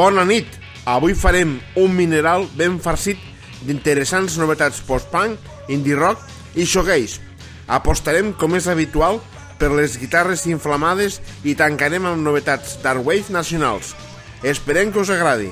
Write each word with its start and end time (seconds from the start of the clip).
Bona 0.00 0.22
nit! 0.24 0.46
Avui 0.88 1.12
farem 1.12 1.58
un 1.76 1.90
mineral 1.92 2.46
ben 2.56 2.78
farcit 2.80 3.20
d'interessants 3.68 4.38
novetats 4.40 4.78
post-punk, 4.86 5.36
indie 5.68 5.98
rock 5.98 6.22
i 6.56 6.64
shoegaze. 6.64 7.20
Apostarem, 7.68 8.30
com 8.40 8.56
és 8.56 8.68
habitual, 8.72 9.20
per 9.60 9.68
les 9.76 9.98
guitarres 10.00 10.46
inflamades 10.48 11.18
i 11.44 11.52
tancarem 11.52 12.08
amb 12.08 12.24
novetats 12.24 12.78
dark 12.80 13.04
wave 13.04 13.28
nacionals. 13.28 13.92
Esperem 14.40 14.88
que 14.88 15.04
us 15.04 15.12
agradi. 15.12 15.50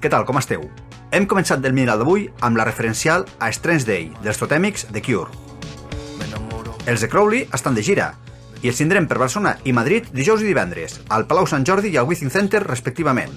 Què 0.00 0.08
tal, 0.08 0.24
com 0.24 0.38
esteu? 0.40 0.62
Hem 1.12 1.26
començat 1.28 1.60
del 1.60 1.74
mineral 1.76 2.00
d'avui 2.00 2.22
amb 2.46 2.56
la 2.56 2.64
referencial 2.64 3.26
a 3.38 3.50
Strange 3.52 3.84
Day 3.84 4.06
dels 4.24 4.38
totèmics 4.40 4.86
de 4.94 5.02
Cure. 5.04 5.28
Els 6.88 7.04
de 7.04 7.08
Crowley 7.12 7.44
estan 7.52 7.76
de 7.76 7.84
gira 7.84 8.14
i 8.62 8.70
els 8.72 8.80
tindrem 8.80 9.06
per 9.08 9.18
Barcelona 9.20 9.58
i 9.68 9.74
Madrid 9.76 10.08
dijous 10.16 10.40
i 10.40 10.48
divendres, 10.48 11.00
al 11.08 11.26
Palau 11.28 11.48
Sant 11.50 11.66
Jordi 11.68 11.92
i 11.92 12.00
al 12.00 12.08
Withing 12.08 12.32
Center 12.32 12.62
respectivament. 12.64 13.36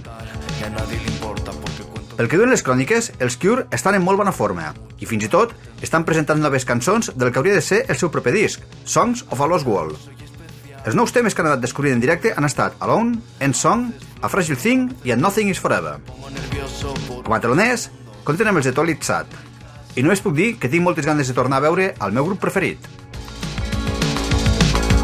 Pel 2.13 2.29
que 2.29 2.39
duen 2.39 2.53
les 2.53 2.63
cròniques, 2.63 3.11
els 3.19 3.35
Cure 3.41 3.67
estan 3.75 3.99
en 3.99 4.05
molt 4.05 4.21
bona 4.21 4.31
forma 4.31 4.71
i 5.03 5.09
fins 5.09 5.27
i 5.27 5.31
tot 5.33 5.51
estan 5.83 6.07
presentant 6.07 6.39
noves 6.39 6.63
cançons 6.63 7.11
del 7.17 7.33
que 7.33 7.43
hauria 7.43 7.59
de 7.59 7.65
ser 7.65 7.83
el 7.89 7.99
seu 7.99 8.13
proper 8.13 8.37
disc, 8.37 8.63
Songs 8.85 9.25
of 9.31 9.41
a 9.41 9.49
Lost 9.51 9.67
World. 9.67 10.12
Els 10.83 10.97
nous 10.99 11.13
temes 11.15 11.31
que 11.31 11.39
han 11.39 11.47
anat 11.47 11.61
descobrint 11.63 11.95
en 11.95 12.01
directe 12.03 12.33
han 12.35 12.43
estat 12.43 12.73
Alone, 12.83 13.15
End 13.39 13.55
Song, 13.55 13.85
A 14.19 14.27
Fragile 14.27 14.59
Thing 14.59 14.89
i 15.07 15.13
A 15.13 15.15
Nothing 15.15 15.47
Is 15.47 15.61
Forever. 15.63 15.93
Com 17.23 17.31
a 17.31 17.39
teloners, 17.39 17.87
compten 18.27 18.49
amb 18.51 18.59
els 18.59 18.67
de 18.67 18.73
Tolit 18.75 19.07
Sat. 19.07 19.31
I 19.95 20.03
només 20.03 20.19
puc 20.19 20.35
dir 20.35 20.57
que 20.59 20.67
tinc 20.67 20.83
moltes 20.83 21.07
ganes 21.07 21.31
de 21.31 21.35
tornar 21.37 21.61
a 21.61 21.65
veure 21.69 21.93
el 21.95 22.11
meu 22.11 22.27
grup 22.27 22.41
preferit. 22.43 22.83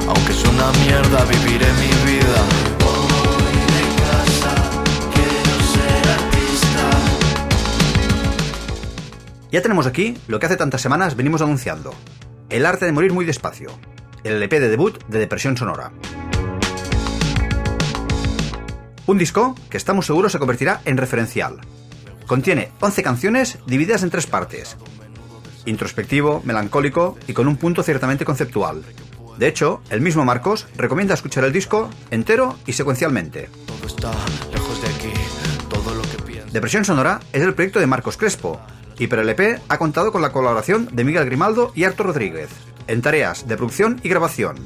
Aunque 0.10 0.34
es 0.34 0.44
una 0.52 0.68
mierda, 0.84 1.24
viviré 1.32 1.72
mi 1.80 1.94
vida. 2.12 2.44
Ya 9.52 9.62
tenemos 9.64 9.88
aquí 9.88 10.16
lo 10.28 10.40
que 10.40 10.46
hace 10.46 10.58
tantas 10.58 10.82
semanas 10.82 11.16
venimos 11.16 11.42
anunciando. 11.42 11.96
El 12.50 12.66
arte 12.66 12.86
de 12.86 12.92
morir 12.92 13.14
muy 13.14 13.26
despacio, 13.26 13.72
el 14.24 14.34
LP 14.34 14.60
de 14.60 14.70
debut 14.70 15.04
de 15.08 15.20
Depresión 15.20 15.58
Sonora. 15.58 15.92
Un 19.06 19.18
disco 19.18 19.56
que 19.70 19.78
estamos 19.78 20.06
seguros 20.06 20.32
se 20.32 20.40
convertirá 20.40 20.82
en 20.86 20.98
referencial. 20.98 21.58
Contiene 22.28 22.72
11 22.80 23.02
canciones 23.02 23.58
divididas 23.66 24.04
en 24.04 24.12
tres 24.12 24.28
partes. 24.28 24.78
Introspectivo, 25.66 26.42
melancólico 26.46 27.18
y 27.28 27.34
con 27.34 27.48
un 27.48 27.58
punto 27.58 27.82
ciertamente 27.82 28.26
conceptual. 28.26 28.84
De 29.38 29.48
hecho, 29.48 29.82
el 29.90 30.02
mismo 30.02 30.26
Marcos 30.26 30.68
recomienda 30.76 31.14
escuchar 31.14 31.44
el 31.46 31.54
disco 31.54 31.90
entero 32.12 32.58
y 32.68 32.74
secuencialmente. 32.74 33.50
Todo 33.66 33.88
está 33.88 34.12
lejos 34.52 34.82
de 34.82 34.88
aquí, 34.90 35.14
todo 35.70 35.96
lo 35.96 36.02
que 36.04 36.22
pienso. 36.24 36.52
Depresión 36.52 36.86
Sonora 36.86 37.20
es 37.32 37.42
el 37.42 37.54
proyecto 37.54 37.80
de 37.80 37.88
Marcos 37.88 38.18
Crespo, 38.18 38.60
y 39.00 39.08
para 39.08 39.22
el 39.22 39.30
EP 39.30 39.62
ha 39.70 39.78
contado 39.78 40.12
con 40.12 40.22
la 40.22 40.32
colaboración 40.32 40.90
de 40.92 41.06
Miguel 41.06 41.26
Grimaldo 41.26 41.72
y 41.74 41.86
Artur 41.86 42.08
Rodríguez, 42.08 42.50
en 42.90 43.02
tareas 43.02 43.48
de 43.48 43.56
producción 43.56 44.00
y 44.04 44.10
grabación. 44.10 44.58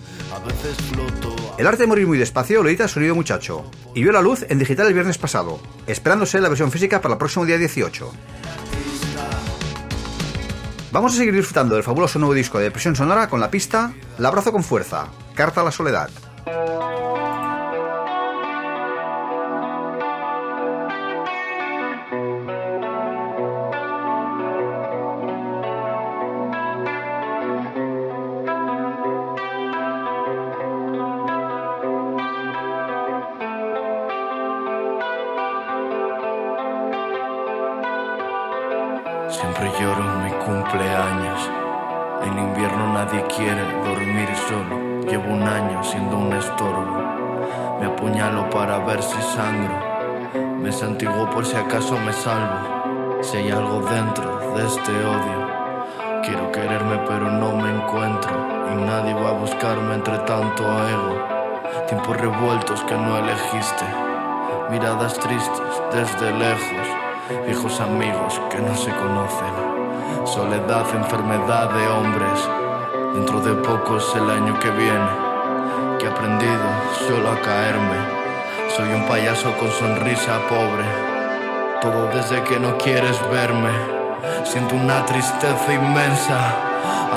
El 1.58 1.68
arte 1.68 1.84
de 1.84 1.88
morir 1.88 2.08
muy 2.08 2.18
despacio 2.18 2.64
lo 2.64 2.70
edita 2.70 2.88
Sonido 2.88 3.14
Muchacho, 3.14 3.70
y 3.94 4.02
vio 4.02 4.12
la 4.12 4.22
luz 4.22 4.46
en 4.50 4.58
digital 4.58 4.88
el 4.88 4.94
viernes 4.94 5.18
pasado, 5.18 5.60
esperándose 5.86 6.42
la 6.42 6.50
versión 6.50 6.72
física 6.72 7.02
para 7.02 7.14
el 7.14 7.20
próximo 7.20 7.46
día 7.46 7.58
18. 7.58 8.12
Vamos 10.92 11.14
a 11.14 11.18
seguir 11.18 11.36
disfrutando 11.36 11.76
del 11.76 11.84
fabuloso 11.84 12.20
nuevo 12.20 12.34
disco 12.34 12.60
de 12.60 12.66
Depresión 12.66 12.96
Sonora 12.96 13.28
con 13.28 13.40
la 13.40 13.50
pista 13.50 13.94
La 14.18 14.28
abrazo 14.30 14.52
con 14.52 14.64
fuerza, 14.64 15.08
Carta 15.34 15.62
a 15.62 15.64
la 15.64 15.72
soledad. 15.72 16.10
Lloro 39.80 40.04
en 40.04 40.24
mi 40.24 40.32
cumpleaños. 40.46 41.50
En 42.24 42.38
invierno 42.38 42.94
nadie 42.94 43.24
quiere 43.36 43.64
dormir 43.84 44.30
solo. 44.48 45.02
Llevo 45.10 45.34
un 45.34 45.44
año 45.44 45.84
siendo 45.84 46.18
un 46.18 46.34
estorbo. 46.34 47.78
Me 47.80 47.88
apuñalo 47.88 48.50
para 48.50 48.80
ver 48.80 49.02
si 49.02 49.22
sangro. 49.22 49.94
Me 50.60 50.72
santiguo 50.72 51.30
por 51.30 51.46
si 51.46 51.56
acaso 51.56 51.98
me 51.98 52.14
salvo. 52.14 53.22
Si 53.22 53.38
hay 53.38 53.52
algo 53.52 53.82
dentro 53.82 54.54
de 54.56 54.66
este 54.66 54.92
odio. 54.92 55.54
Quiero 56.24 56.52
quererme 56.52 57.00
pero 57.08 57.30
no 57.30 57.56
me 57.56 57.70
encuentro. 57.76 58.32
Y 58.72 58.76
nadie 58.76 59.14
va 59.14 59.30
a 59.30 59.40
buscarme 59.40 59.96
entre 59.96 60.18
tanto 60.20 60.64
ego. 60.88 61.28
Tiempos 61.88 62.18
revueltos 62.18 62.82
que 62.84 62.96
no 62.96 63.18
elegiste. 63.18 63.86
Miradas 64.70 65.20
tristes 65.20 65.82
desde 65.92 66.32
lejos. 66.32 66.83
Viejos 67.42 67.80
amigos 67.82 68.40
que 68.50 68.60
no 68.60 68.76
se 68.78 68.92
conocen. 68.92 69.54
Soledad, 70.26 70.86
enfermedad 70.96 71.72
de 71.72 71.88
hombres. 71.88 72.50
Dentro 73.14 73.42
de 73.42 73.54
poco 73.56 73.98
es 73.98 74.16
el 74.16 74.30
año 74.30 74.58
que 74.60 74.70
viene. 74.72 75.10
Que 76.00 76.06
he 76.06 76.10
aprendido 76.10 76.64
solo 77.08 77.32
a 77.32 77.42
caerme. 77.42 77.98
Soy 78.76 78.94
un 78.94 79.06
payaso 79.06 79.52
con 79.58 79.70
sonrisa 79.72 80.40
pobre. 80.48 80.86
Todo 81.82 82.08
desde 82.14 82.42
que 82.44 82.60
no 82.60 82.78
quieres 82.78 83.20
verme. 83.30 83.72
Siento 84.46 84.76
una 84.76 85.06
tristeza 85.06 85.74
inmensa. 85.74 86.56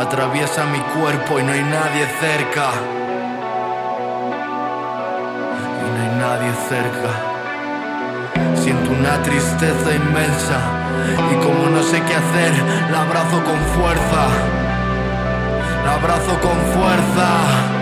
Atraviesa 0.01 0.65
mi 0.65 0.81
cuerpo 0.99 1.39
y 1.39 1.45
no 1.45 1.53
hay 1.53 1.63
nadie 1.63 2.07
cerca. 2.21 2.71
Y 5.85 5.97
no 5.97 6.03
hay 6.03 6.19
nadie 6.19 6.53
cerca. 6.69 7.36
Una 9.07 9.23
tristeza 9.23 9.95
inmensa 9.95 10.59
y 11.31 11.35
como 11.37 11.71
no 11.71 11.81
sé 11.85 12.03
qué 12.03 12.15
hacer, 12.17 12.53
la 12.91 13.03
abrazo 13.03 13.41
con 13.45 13.57
fuerza. 13.81 14.27
La 15.85 15.95
abrazo 15.95 16.41
con 16.41 16.59
fuerza. 16.75 17.76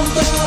juntos. 0.00 0.39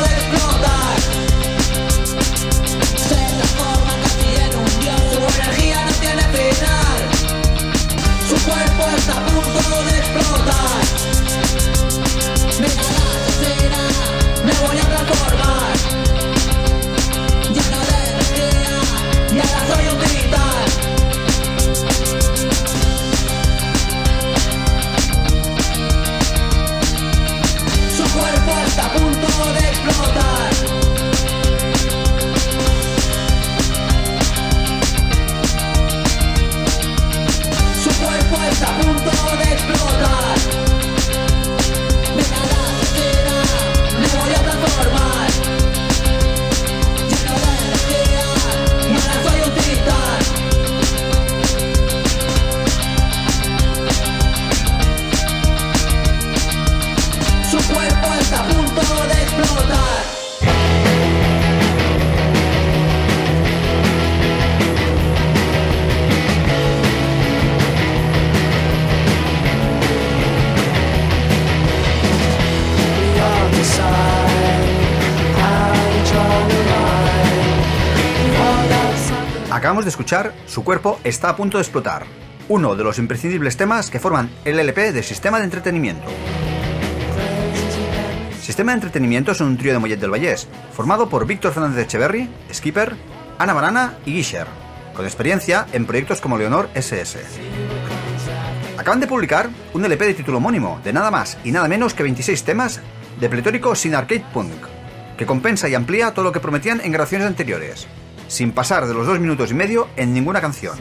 De 79.84 79.90
escuchar 79.90 80.34
Su 80.46 80.64
cuerpo 80.64 80.98
está 81.04 81.28
a 81.28 81.36
punto 81.36 81.58
de 81.58 81.62
explotar, 81.62 82.06
uno 82.48 82.74
de 82.74 82.86
los 82.86 83.00
imprescindibles 83.00 83.58
temas 83.58 83.90
que 83.90 84.00
forman 84.00 84.30
el 84.46 84.58
LP 84.58 84.94
de 84.94 85.04
Sistema 85.04 85.40
de 85.40 85.44
Entretenimiento. 85.44 86.08
Sistema 88.42 88.72
de 88.72 88.76
Entretenimiento 88.76 89.34
es 89.34 89.42
un 89.42 89.58
trío 89.58 89.74
de 89.74 89.80
Mollet 89.80 90.00
del 90.00 90.12
Vallés, 90.12 90.48
formado 90.72 91.10
por 91.10 91.28
Víctor 91.28 91.52
Fernández 91.52 91.86
Echeverry, 91.86 92.30
Skipper, 92.54 92.96
Ana 93.38 93.52
Banana 93.52 93.98
y 94.06 94.14
Guisher, 94.14 94.48
con 94.94 95.04
experiencia 95.04 95.68
en 95.74 95.86
proyectos 95.86 96.22
como 96.22 96.38
Leonor 96.38 96.70
SS. 96.76 97.20
Acaban 98.78 99.02
de 99.02 99.08
publicar 99.08 99.50
un 99.74 99.84
LP 99.84 100.06
de 100.06 100.14
título 100.14 100.38
homónimo, 100.38 100.80
de 100.82 100.94
nada 100.94 101.12
más 101.12 101.38
y 101.44 101.52
nada 101.52 101.68
menos 101.68 101.94
que 101.94 102.04
26 102.04 102.42
temas 102.44 102.80
de 103.20 103.28
pletórico 103.28 103.76
sin 103.76 103.96
arcade 103.96 104.24
punk, 104.34 104.66
que 105.18 105.26
compensa 105.26 105.68
y 105.68 105.76
amplía 105.76 106.14
todo 106.14 106.24
lo 106.24 106.32
que 106.32 106.40
prometían 106.40 106.80
en 106.80 106.94
grabaciones 106.94 107.28
anteriores, 107.28 107.86
sin 108.28 108.52
pasar 108.52 108.88
de 108.88 108.94
los 108.94 109.08
dos 109.08 109.20
minutos 109.20 109.52
y 109.52 109.54
medio 109.54 109.88
en 109.96 110.14
ninguna 110.14 110.42
canción. 110.42 110.78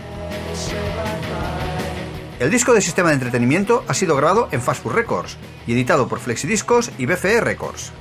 El 2.43 2.51
disco 2.51 2.73
de 2.75 2.81
sistema 2.81 3.11
de 3.11 3.15
entretenimiento 3.15 3.85
ha 3.87 3.95
sido 3.95 4.17
grabado 4.17 4.49
en 4.51 4.61
Fast 4.61 4.83
Food 4.83 4.95
Records 4.95 5.37
y 5.67 5.75
editado 5.75 6.09
por 6.09 6.19
Flexidiscos 6.19 6.91
y 6.99 7.07
BFE 7.07 7.41
Records. 7.41 7.93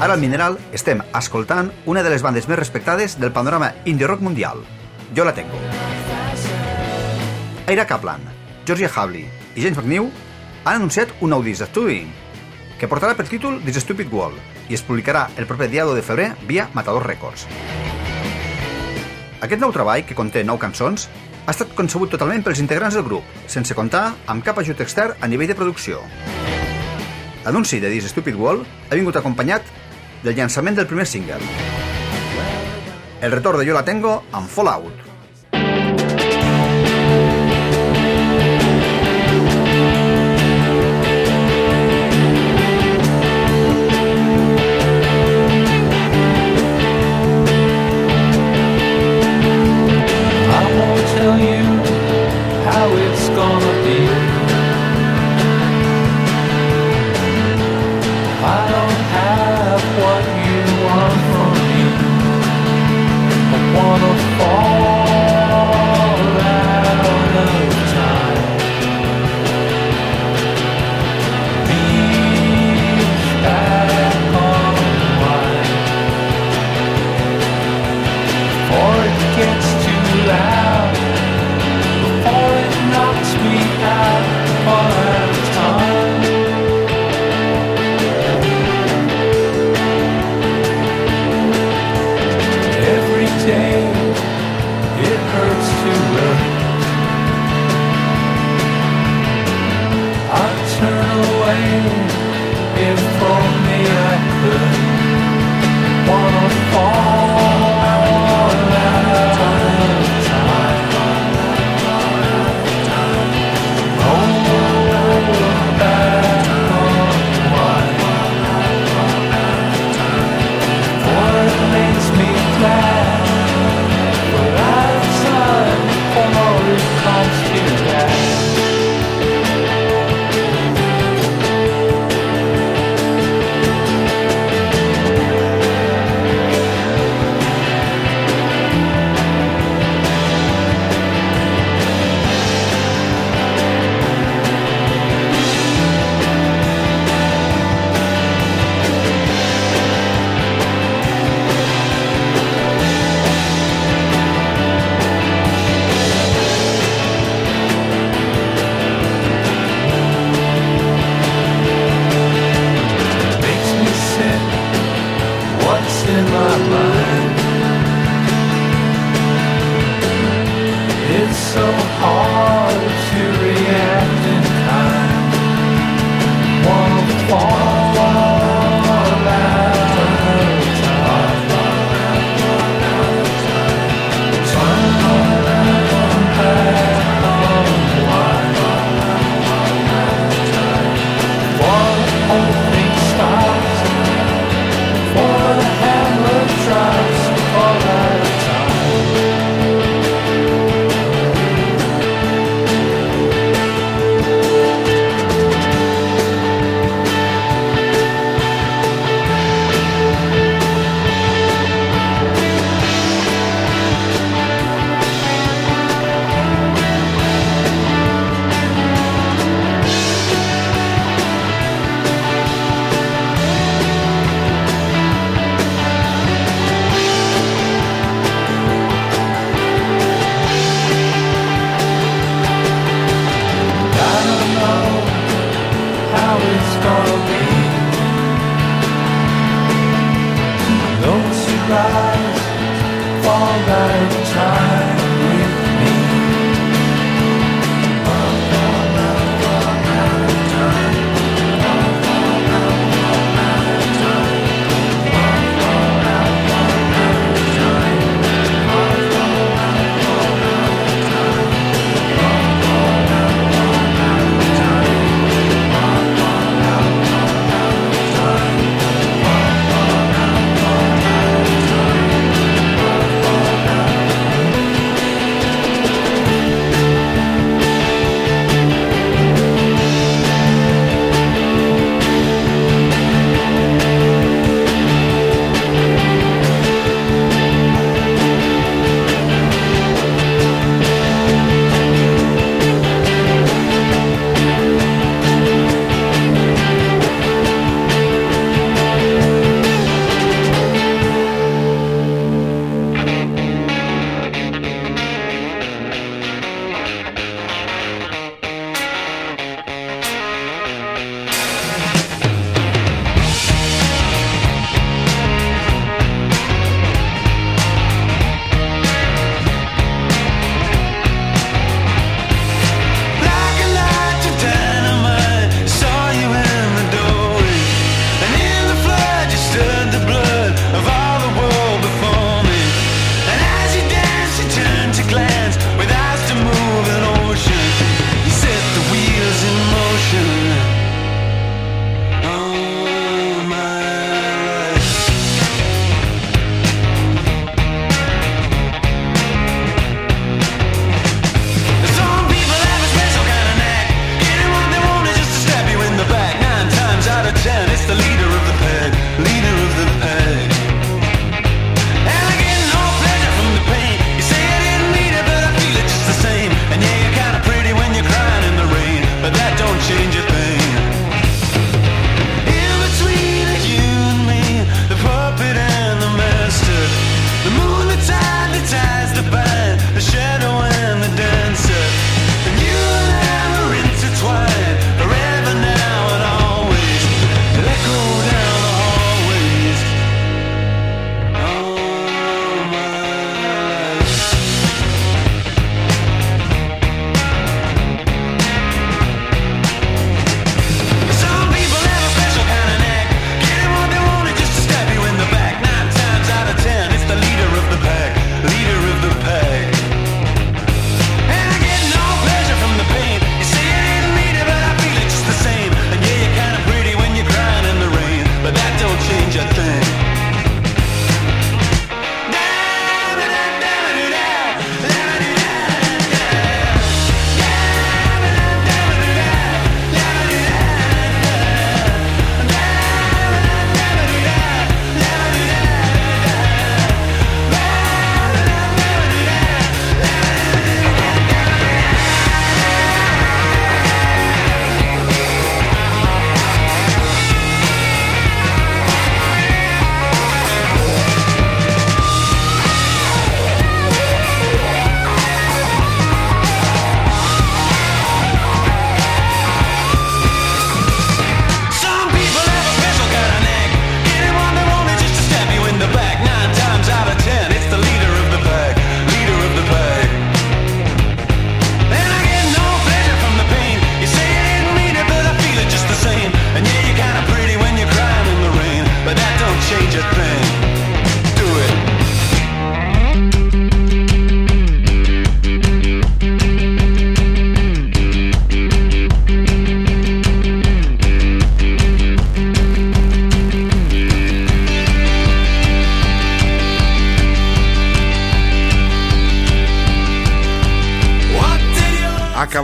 Ara 0.00 0.14
al 0.14 0.20
Mineral 0.20 0.56
estem 0.72 1.02
escoltant 1.12 1.68
una 1.84 2.00
de 2.00 2.08
les 2.08 2.24
bandes 2.24 2.48
més 2.48 2.56
respectades 2.56 3.20
del 3.20 3.36
panorama 3.36 3.74
indie 3.84 4.08
rock 4.08 4.24
mundial. 4.24 4.64
Jo 5.16 5.24
la 5.24 5.34
tengo. 5.34 5.58
Ira 7.70 7.86
Kaplan, 7.86 8.20
Georgia 8.66 8.90
Havli 8.94 9.24
i 9.54 9.62
James 9.62 9.78
McNew 9.78 10.10
han 10.64 10.76
anunciat 10.76 11.12
un 11.20 11.32
nou 11.34 11.42
disc 11.42 11.62
d'estudi 11.62 12.04
que 12.80 12.88
portarà 12.88 13.16
per 13.18 13.26
títol 13.28 13.58
This 13.64 13.82
Stupid 13.84 14.12
World 14.12 14.70
i 14.70 14.76
es 14.78 14.84
publicarà 14.86 15.26
el 15.36 15.46
proper 15.50 15.68
dia 15.70 15.84
2 15.84 15.98
de 15.98 16.04
febrer 16.06 16.28
via 16.48 16.68
Matador 16.74 17.06
Records. 17.06 17.46
Aquest 19.40 19.60
nou 19.60 19.72
treball, 19.72 20.04
que 20.04 20.16
conté 20.16 20.44
nou 20.44 20.58
cançons, 20.60 21.08
ha 21.46 21.52
estat 21.52 21.74
concebut 21.76 22.10
totalment 22.12 22.44
pels 22.44 22.60
integrants 22.62 22.96
del 22.96 23.06
grup, 23.06 23.26
sense 23.48 23.74
comptar 23.74 24.14
amb 24.30 24.44
cap 24.44 24.60
ajut 24.60 24.80
extern 24.84 25.16
a 25.20 25.28
nivell 25.28 25.50
de 25.50 25.58
producció. 25.58 26.02
L'anunci 27.44 27.80
de 27.80 27.90
This 27.90 28.10
Stupid 28.12 28.36
World 28.36 28.66
ha 28.90 28.98
vingut 28.98 29.16
acompanyat 29.16 29.64
del 30.22 30.36
llançament 30.36 30.76
del 30.76 30.88
primer 30.88 31.08
single. 31.08 31.40
El 33.20 33.32
retorn 33.32 33.58
de 33.58 33.66
Yo 33.66 33.74
la 33.74 33.84
tengo 33.84 34.22
amb 34.32 34.48
Fallout. 34.48 34.94
I 50.52 50.72
won't 50.78 51.06
tell 51.14 51.38
you 51.38 51.70
wanna 63.74 64.14
fall 64.38 64.99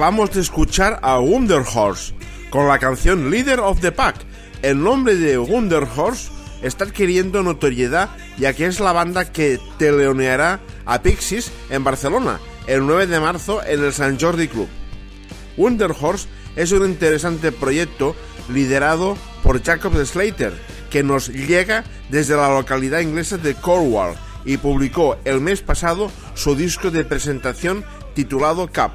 Acabamos 0.07 0.35
de 0.35 0.41
escuchar 0.41 1.01
a 1.03 1.19
Wonder 1.19 1.65
Horse 1.75 2.15
con 2.51 2.69
la 2.69 2.79
canción 2.79 3.29
Leader 3.29 3.59
of 3.59 3.81
the 3.81 3.91
Pack. 3.91 4.15
El 4.63 4.81
nombre 4.81 5.17
de 5.17 5.37
Wonder 5.37 5.83
Horse 5.83 6.31
está 6.63 6.85
adquiriendo 6.85 7.43
notoriedad 7.43 8.11
ya 8.39 8.53
que 8.53 8.67
es 8.67 8.79
la 8.79 8.93
banda 8.93 9.33
que 9.33 9.59
teleoneará 9.81 10.61
a 10.85 11.03
Pixies 11.03 11.51
en 11.71 11.83
Barcelona 11.83 12.39
el 12.69 12.87
9 12.87 13.09
de 13.09 13.19
marzo 13.19 13.61
en 13.67 13.83
el 13.83 13.93
San 13.93 14.17
Jordi 14.17 14.47
Club. 14.47 14.69
Wonder 15.57 15.91
Horse 16.01 16.29
es 16.55 16.71
un 16.71 16.89
interesante 16.89 17.51
proyecto 17.51 18.15
liderado 18.49 19.19
por 19.43 19.61
Jacob 19.61 19.93
Slater, 20.07 20.53
que 20.89 21.03
nos 21.03 21.31
llega 21.31 21.83
desde 22.11 22.37
la 22.37 22.49
localidad 22.55 23.01
inglesa 23.01 23.39
de 23.39 23.57
Cornwall 23.57 24.15
y 24.45 24.59
publicó 24.59 25.17
el 25.25 25.41
mes 25.41 25.63
pasado 25.63 26.13
su 26.35 26.55
disco 26.55 26.93
de 26.93 27.05
presentación 27.05 27.85
titulado 28.15 28.69
Cap, 28.69 28.93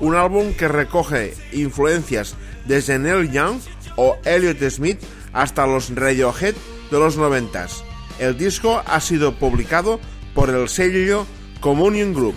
un 0.00 0.14
álbum 0.14 0.52
que 0.54 0.68
recoge 0.68 1.34
influencias 1.52 2.36
desde 2.66 2.98
Neil 2.98 3.30
Young 3.30 3.60
o 3.96 4.16
Elliot 4.24 4.58
Smith 4.70 4.98
hasta 5.32 5.66
los 5.66 5.94
Radiohead 5.94 6.54
de 6.90 6.98
los 6.98 7.16
noventas. 7.16 7.84
El 8.18 8.36
disco 8.36 8.82
ha 8.86 9.00
sido 9.00 9.34
publicado 9.38 10.00
por 10.34 10.50
el 10.50 10.68
sello 10.68 11.26
Communion 11.60 12.14
Group. 12.14 12.34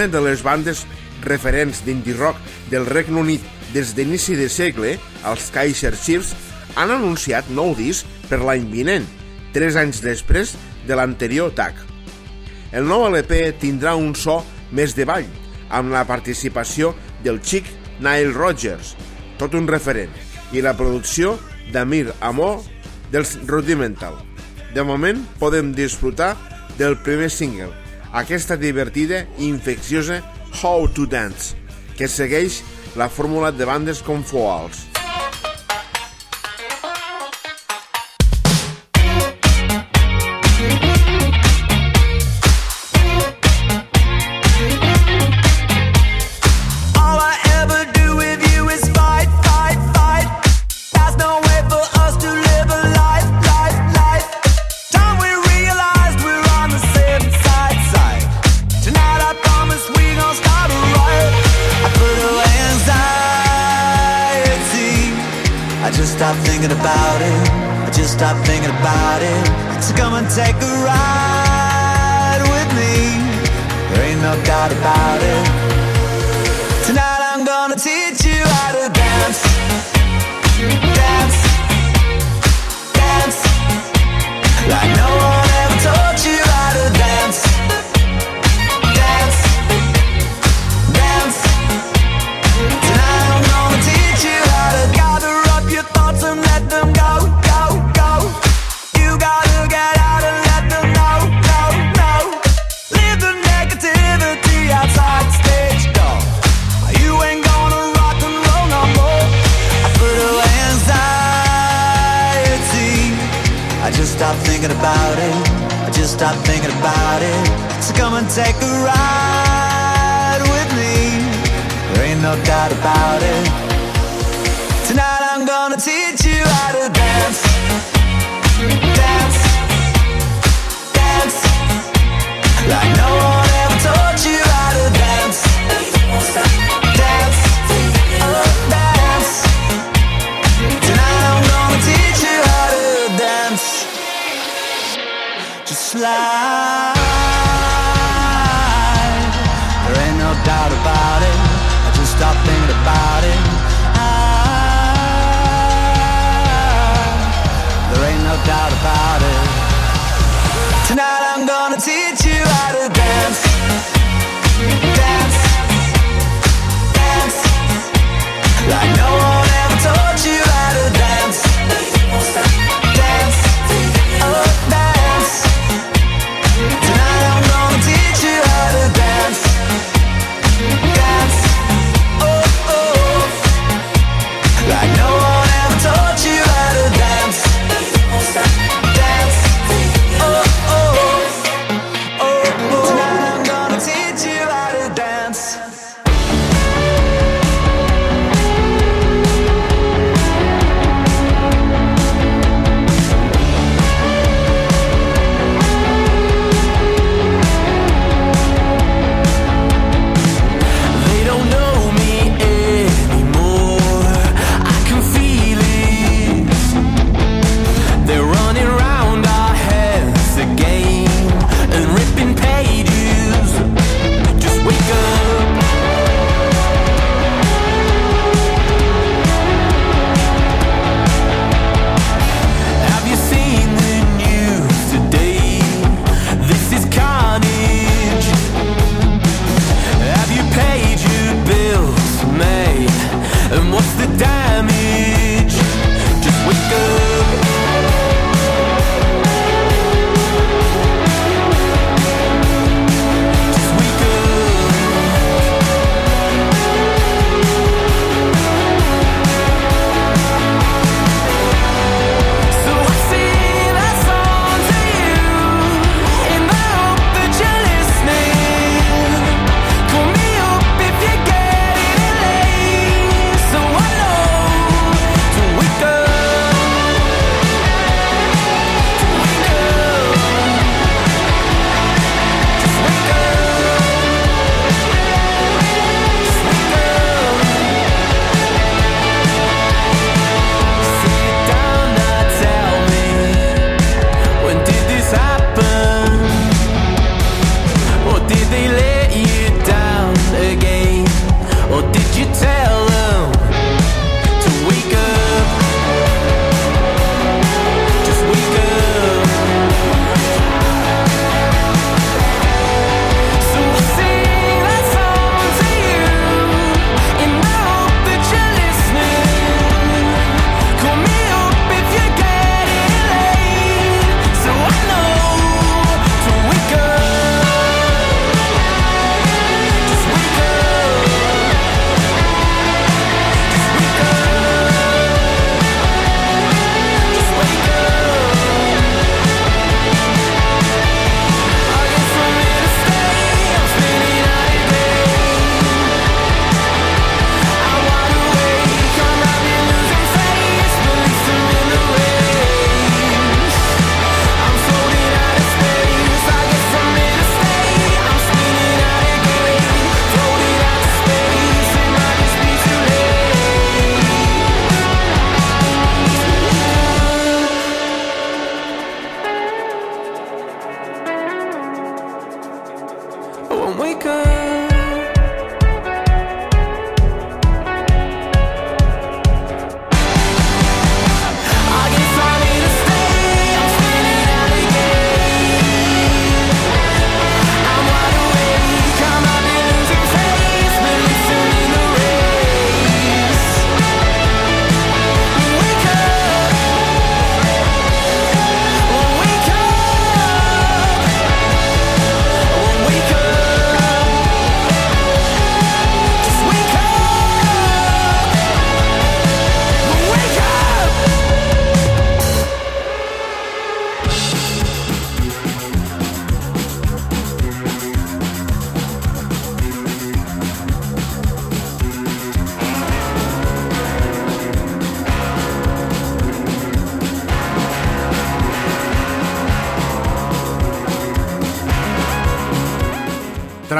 Una 0.00 0.08
de 0.08 0.20
les 0.24 0.40
bandes 0.40 0.78
referents 1.26 1.82
d'indie 1.84 2.14
rock 2.16 2.38
del 2.72 2.86
Regne 2.88 3.18
Unit 3.20 3.42
des 3.74 3.90
d'inici 3.92 4.32
de 4.32 4.46
segle, 4.48 4.94
els 5.28 5.50
Kaiser 5.52 5.90
Chiefs, 5.92 6.30
han 6.80 6.88
anunciat 6.94 7.50
nou 7.52 7.74
disc 7.76 8.08
per 8.30 8.38
l'any 8.40 8.64
vinent, 8.72 9.04
tres 9.52 9.76
anys 9.76 10.00
després 10.00 10.54
de 10.88 10.96
l'anterior 10.96 11.52
TAC. 11.52 11.82
El 12.72 12.88
nou 12.88 13.04
LP 13.10 13.42
tindrà 13.60 13.92
un 14.00 14.14
so 14.16 14.38
més 14.72 14.96
de 14.96 15.04
ball, 15.04 15.28
amb 15.68 15.92
la 15.92 16.06
participació 16.08 16.94
del 17.20 17.42
xic 17.44 17.68
Nile 18.00 18.32
Rodgers, 18.32 18.94
tot 19.36 19.52
un 19.52 19.68
referent, 19.68 20.16
i 20.56 20.64
la 20.64 20.72
producció 20.80 21.36
d'Amir 21.76 22.06
Amor 22.24 22.64
dels 23.12 23.36
Rudimental. 23.44 24.16
De 24.72 24.80
moment 24.80 25.20
podem 25.36 25.76
disfrutar 25.76 26.32
del 26.80 26.96
primer 27.04 27.28
single, 27.28 27.74
aquesta 28.12 28.56
divertida 28.56 29.24
i 29.38 29.48
infecciosa 29.48 30.20
How 30.62 30.88
to 30.94 31.06
Dance, 31.06 31.54
que 31.96 32.08
segueix 32.08 32.62
la 32.98 33.08
fórmula 33.08 33.52
de 33.54 33.66
bandes 33.68 34.02
com 34.02 34.24
Foals. 34.26 34.86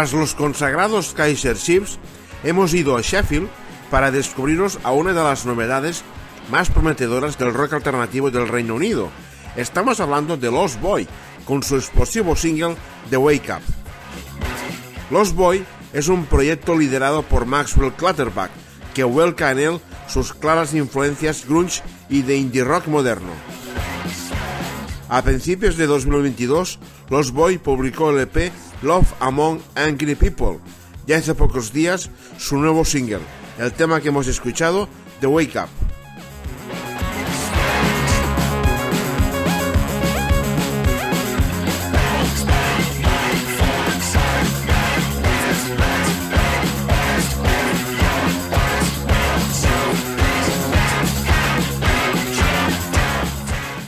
Tras 0.00 0.14
los 0.14 0.34
consagrados 0.34 1.12
Kaiser 1.12 1.58
Chiefs, 1.58 1.98
hemos 2.42 2.72
ido 2.72 2.96
a 2.96 3.02
Sheffield 3.02 3.50
para 3.90 4.10
descubriros 4.10 4.78
a 4.82 4.92
una 4.92 5.12
de 5.12 5.22
las 5.22 5.44
novedades 5.44 6.04
más 6.50 6.70
prometedoras 6.70 7.36
del 7.36 7.52
rock 7.52 7.74
alternativo 7.74 8.30
del 8.30 8.48
Reino 8.48 8.76
Unido. 8.76 9.10
Estamos 9.56 10.00
hablando 10.00 10.38
de 10.38 10.50
Lost 10.50 10.80
Boy, 10.80 11.06
con 11.44 11.62
su 11.62 11.76
explosivo 11.76 12.34
single 12.34 12.76
The 13.10 13.18
Wake 13.18 13.52
Up. 13.52 13.60
Lost 15.10 15.34
Boy 15.34 15.66
es 15.92 16.08
un 16.08 16.24
proyecto 16.24 16.78
liderado 16.78 17.20
por 17.22 17.44
Maxwell 17.44 17.92
Clutterbuck, 17.92 18.48
que 18.94 19.04
vuelca 19.04 19.50
en 19.50 19.58
él 19.58 19.80
sus 20.08 20.32
claras 20.32 20.72
influencias 20.72 21.44
grunge 21.46 21.82
y 22.08 22.22
de 22.22 22.38
indie 22.38 22.64
rock 22.64 22.86
moderno. 22.86 23.32
A 25.10 25.20
principios 25.20 25.76
de 25.76 25.86
2022, 25.86 26.78
Lost 27.10 27.32
Boy 27.32 27.58
publicó 27.58 28.08
el 28.08 28.20
EP 28.20 28.50
Among 29.20 29.60
Angry 29.74 30.14
People 30.14 30.58
y 31.06 31.12
hace 31.12 31.34
pocos 31.34 31.72
días 31.72 32.10
su 32.38 32.56
nuevo 32.56 32.84
single, 32.84 33.20
el 33.58 33.72
tema 33.72 34.00
que 34.00 34.08
hemos 34.08 34.26
escuchado, 34.26 34.88
The 35.20 35.26
Wake 35.26 35.58
Up. 35.58 35.68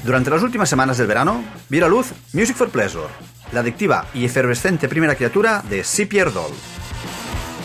Durante 0.04 0.30
las 0.30 0.42
últimas 0.42 0.68
semanas 0.68 0.98
del 0.98 1.06
verano, 1.06 1.42
vio 1.68 1.86
a 1.86 1.88
luz 1.88 2.12
Music 2.32 2.56
for 2.56 2.68
Pleasure, 2.68 3.06
la 3.52 3.60
adictiva 3.60 4.06
y 4.14 4.24
efervescente 4.24 4.88
primera 4.88 5.14
criatura 5.14 5.62
de. 5.68 5.84
Pierre 6.06 6.32
Doll. 6.32 6.52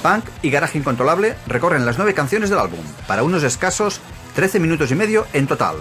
Punk 0.04 0.26
y 0.41 0.50
garaje 0.50 0.78
incontrolable 0.78 1.36
recorren 1.47 1.86
las 1.86 1.97
nueve 1.97 2.13
canciones 2.13 2.50
del 2.50 2.60
álbum, 2.60 2.80
para 3.08 3.23
unos 3.23 3.43
escasos 3.43 4.02
13 4.36 4.60
minutos 4.60 4.91
y 4.91 4.95
medio 4.95 5.26
en 5.34 5.47
total. 5.47 5.78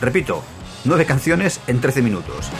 Repito, 0.00 0.44
nueve 0.84 1.04
canciones 1.04 1.60
en 1.66 1.80
13 1.80 2.02
minutos. 2.02 2.50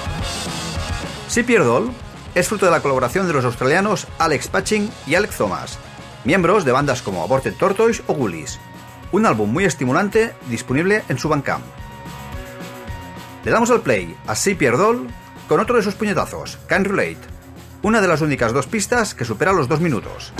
Pierre 1.47 1.65
Doll 1.65 1.93
es 2.35 2.49
fruto 2.49 2.67
de 2.67 2.73
la 2.73 2.81
colaboración 2.81 3.29
de 3.29 3.33
los 3.33 3.45
australianos 3.45 4.09
Alex 4.19 4.49
Patching 4.49 4.91
y 5.07 5.15
Alex 5.15 5.37
Thomas, 5.37 5.79
miembros 6.25 6.65
de 6.65 6.73
bandas 6.73 7.01
como 7.01 7.23
Aborted 7.23 7.55
Tortoise 7.55 8.03
o 8.09 8.15
Ghoulies. 8.15 8.59
Un 9.13 9.25
álbum 9.25 9.53
muy 9.53 9.65
estimulante 9.65 10.35
disponible 10.49 11.05
en 11.09 11.19
su 11.19 11.29
Bandcamp. 11.29 11.65
Le 13.45 13.53
damos 13.53 13.71
al 13.71 13.83
play 13.83 14.17
a. 14.27 14.35
Pierre 14.35 14.77
Doll 14.77 15.07
con 15.49 15.61
otro 15.61 15.77
de 15.77 15.83
sus 15.83 15.95
puñetazos, 15.95 16.59
Can 16.67 16.85
Relate, 16.85 17.17
una 17.83 18.01
de 18.01 18.09
las 18.09 18.21
únicas 18.21 18.53
dos 18.53 18.67
pistas 18.67 19.15
que 19.15 19.25
supera 19.25 19.53
los 19.53 19.67
dos 19.67 19.81
minutos. 19.81 20.33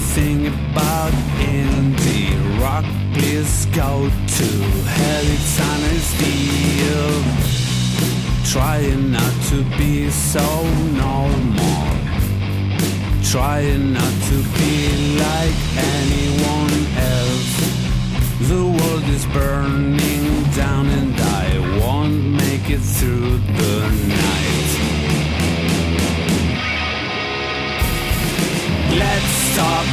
Anything 0.00 0.46
about 0.46 1.12
indie 1.52 2.60
rock. 2.60 2.84
Please 3.12 3.66
go 3.66 4.08
to 4.08 4.48
hell. 4.96 5.24
It's 5.26 6.12
deal. 6.18 7.12
Trying 8.52 9.12
not 9.12 9.34
to 9.50 9.62
be 9.76 10.10
so 10.10 10.46
normal. 11.04 11.86
Trying 13.30 13.92
not 13.92 14.14
to 14.30 14.36
be 14.58 15.16
like 15.18 15.60
anyone 15.94 16.76
else. 16.96 17.52
The 18.48 18.64
world 18.64 19.04
is 19.16 19.26
burning 19.26 20.42
down 20.56 20.86
and 20.88 21.14
I 21.20 21.78
won't 21.78 22.22
make 22.42 22.70
it 22.70 22.80
through 22.80 23.38
the 23.38 23.88
night. 24.08 24.69
Let's 28.90 29.32
stop 29.54 29.86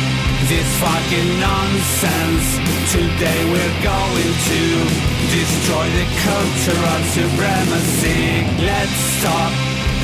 this 0.49 0.69
fucking 0.81 1.39
nonsense. 1.39 2.57
Today 2.91 3.39
we're 3.45 3.77
going 3.85 4.33
to 4.49 4.61
destroy 5.29 5.85
the 5.85 6.07
cultural 6.25 7.01
supremacy. 7.13 8.41
Let's 8.65 8.97
stop 9.21 9.51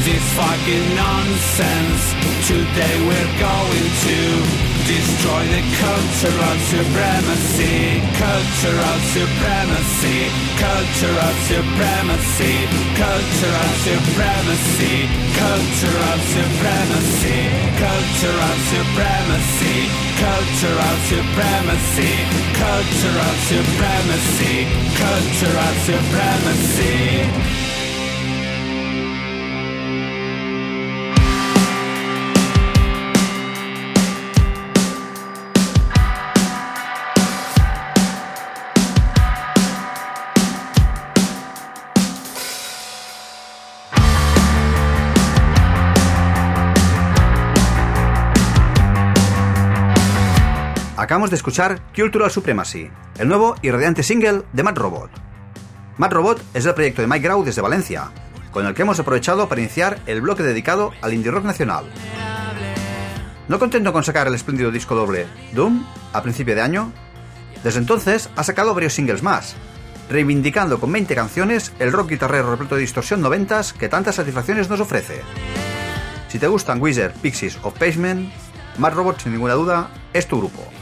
this 0.06 0.26
fucking 0.38 0.96
nonsense. 0.96 2.14
Today 2.46 2.96
we're 3.08 3.34
going 3.42 3.88
to 4.06 4.73
destroy 4.86 5.44
the 5.48 5.64
cultural 5.80 6.58
supremacy. 6.68 8.04
Cultural 8.20 8.98
supremacy. 9.16 10.18
Cultural 10.60 11.34
supremacy. 11.48 12.54
Cultural 13.00 13.72
supremacy. 13.88 14.94
Cultural 15.40 16.20
supremacy. 16.36 17.38
Cultural 17.80 18.58
supremacy. 18.72 19.76
Cultural 20.20 20.96
supremacy. 21.12 22.12
Cultural 22.60 23.34
supremacy. 23.50 24.54
Cultural 25.00 25.74
supremacy. 25.88 27.63
Acabamos 51.04 51.32
de 51.32 51.36
escuchar 51.36 51.82
Cultural 51.94 52.32
Supremacy, 52.32 52.90
el 53.18 53.28
nuevo 53.28 53.56
y 53.62 53.70
radiante 53.72 54.04
single 54.04 54.44
de 54.54 54.64
Mad 54.64 54.78
Robot. 54.78 55.12
Mad 55.98 56.12
Robot 56.14 56.42
es 56.54 56.66
el 56.66 56.74
proyecto 56.74 57.02
de 57.02 57.10
Mike 57.10 57.26
Grau 57.26 57.44
desde 57.44 57.62
Valencia, 57.62 58.10
con 58.52 58.66
el 58.66 58.74
que 58.74 58.84
hemos 58.84 59.02
aprovechado 59.02 59.50
para 59.50 59.60
iniciar 59.60 60.00
el 60.06 60.22
bloque 60.22 60.44
dedicado 60.44 60.94
al 61.02 61.14
indie 61.14 61.30
rock 61.30 61.44
nacional. 61.44 61.84
No 63.50 63.60
contento 63.60 63.92
con 63.92 64.06
sacar 64.06 64.28
el 64.28 64.34
espléndido 64.34 64.72
disco 64.72 64.96
doble 64.96 65.28
Doom 65.52 65.86
a 66.14 66.22
principio 66.24 66.56
de 66.56 66.62
año, 66.62 66.94
desde 67.66 67.80
entonces 67.80 68.30
ha 68.38 68.44
sacado 68.46 68.74
varios 68.74 68.94
singles 68.94 69.24
más, 69.24 69.58
reivindicando 70.10 70.80
con 70.80 70.90
20 70.90 71.14
canciones 71.16 71.74
el 71.80 71.92
rock 71.92 72.12
guitarrero 72.12 72.50
repleto 72.50 72.76
de 72.76 72.82
distorsión 72.82 73.20
noventas 73.20 73.74
que 73.74 73.90
tantas 73.90 74.16
satisfacciones 74.16 74.70
nos 74.70 74.80
ofrece. 74.80 75.22
Si 76.30 76.40
te 76.40 76.48
gustan 76.48 76.82
Wizard, 76.82 77.12
Pixies 77.16 77.60
o 77.62 77.72
Paceman, 77.72 78.32
Mad 78.78 78.94
Robot 78.94 79.20
sin 79.20 79.34
ninguna 79.34 79.56
duda 79.56 79.90
es 80.14 80.28
tu 80.28 80.38
grupo. 80.38 80.73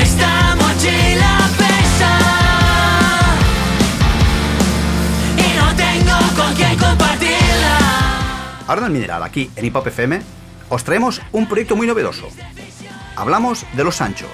Esta 0.00 0.54
mochila 0.56 1.50
pesa 1.56 2.18
y 5.36 5.56
no 5.56 5.76
tengo 5.76 6.18
con 6.36 6.54
quién 6.54 6.78
compartirla. 6.78 7.78
Ahora 8.66 8.80
en 8.82 8.86
el 8.86 8.92
Mineral, 8.92 9.22
aquí 9.22 9.50
en 9.56 9.64
Hip 9.64 9.76
Hop 9.76 9.86
FM, 9.86 10.20
os 10.68 10.84
traemos 10.84 11.22
un 11.32 11.48
proyecto 11.48 11.74
muy 11.74 11.86
novedoso. 11.86 12.28
Hablamos 13.16 13.64
de 13.72 13.84
Los 13.84 13.96
Sanchos, 13.96 14.28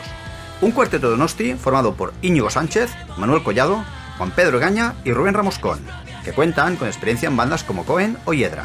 un 0.60 0.72
cuarteto 0.72 1.06
de 1.06 1.12
Donosti 1.12 1.54
formado 1.54 1.94
por 1.94 2.12
Íñigo 2.20 2.50
Sánchez, 2.50 2.90
Manuel 3.16 3.44
Collado, 3.44 3.84
Juan 4.18 4.32
Pedro 4.32 4.58
Gaña 4.58 4.94
y 5.04 5.12
Rubén 5.12 5.34
Ramoscón, 5.34 5.80
que 6.24 6.32
cuentan 6.32 6.76
con 6.76 6.88
experiencia 6.88 7.28
en 7.28 7.36
bandas 7.36 7.62
como 7.62 7.84
Cohen 7.84 8.18
o 8.24 8.34
Hiedra. 8.34 8.64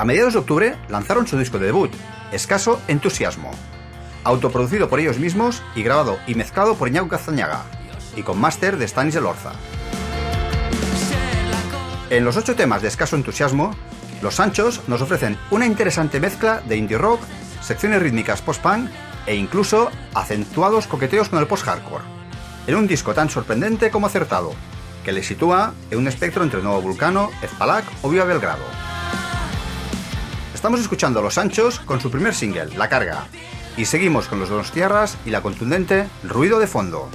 A 0.00 0.04
mediados 0.06 0.32
de 0.32 0.38
octubre 0.38 0.76
lanzaron 0.88 1.26
su 1.26 1.36
disco 1.36 1.58
de 1.58 1.66
debut, 1.66 1.92
Escaso 2.32 2.80
Entusiasmo, 2.88 3.50
autoproducido 4.24 4.88
por 4.88 4.98
ellos 4.98 5.18
mismos 5.18 5.62
y 5.74 5.82
grabado 5.82 6.18
y 6.26 6.34
mezclado 6.36 6.74
por 6.74 6.88
Iñaco 6.88 7.08
Cazañaga, 7.08 7.64
y 8.16 8.22
con 8.22 8.40
máster 8.40 8.78
de 8.78 8.88
Stanis 8.88 9.16
Elorza. 9.16 9.52
En 12.08 12.24
los 12.24 12.38
ocho 12.38 12.56
temas 12.56 12.80
de 12.80 12.88
escaso 12.88 13.14
entusiasmo, 13.14 13.74
los 14.22 14.36
Sanchos 14.36 14.80
nos 14.88 15.02
ofrecen 15.02 15.36
una 15.50 15.66
interesante 15.66 16.18
mezcla 16.18 16.62
de 16.66 16.78
indie 16.78 16.96
rock, 16.96 17.20
secciones 17.60 18.00
rítmicas 18.00 18.40
post-punk 18.40 18.88
e 19.26 19.34
incluso 19.34 19.90
acentuados 20.14 20.86
coqueteos 20.86 21.28
con 21.28 21.40
el 21.40 21.46
post-hardcore, 21.46 22.04
en 22.66 22.74
un 22.74 22.86
disco 22.86 23.12
tan 23.12 23.28
sorprendente 23.28 23.90
como 23.90 24.06
acertado, 24.06 24.54
que 25.04 25.12
le 25.12 25.22
sitúa 25.22 25.74
en 25.90 25.98
un 25.98 26.08
espectro 26.08 26.42
entre 26.42 26.62
Nuevo 26.62 26.80
Vulcano, 26.80 27.28
Ezpalac 27.42 27.84
o 28.00 28.08
Viva 28.08 28.24
Belgrado. 28.24 28.89
Estamos 30.60 30.80
escuchando 30.80 31.20
a 31.20 31.22
Los 31.22 31.36
Sanchos 31.36 31.80
con 31.80 32.02
su 32.02 32.10
primer 32.10 32.34
single, 32.34 32.76
La 32.76 32.90
Carga, 32.90 33.26
y 33.78 33.86
seguimos 33.86 34.28
con 34.28 34.40
los 34.40 34.50
Dos 34.50 34.72
Tierras 34.72 35.16
y 35.24 35.30
la 35.30 35.40
contundente 35.40 36.06
Ruido 36.22 36.58
de 36.58 36.66
Fondo. 36.66 37.08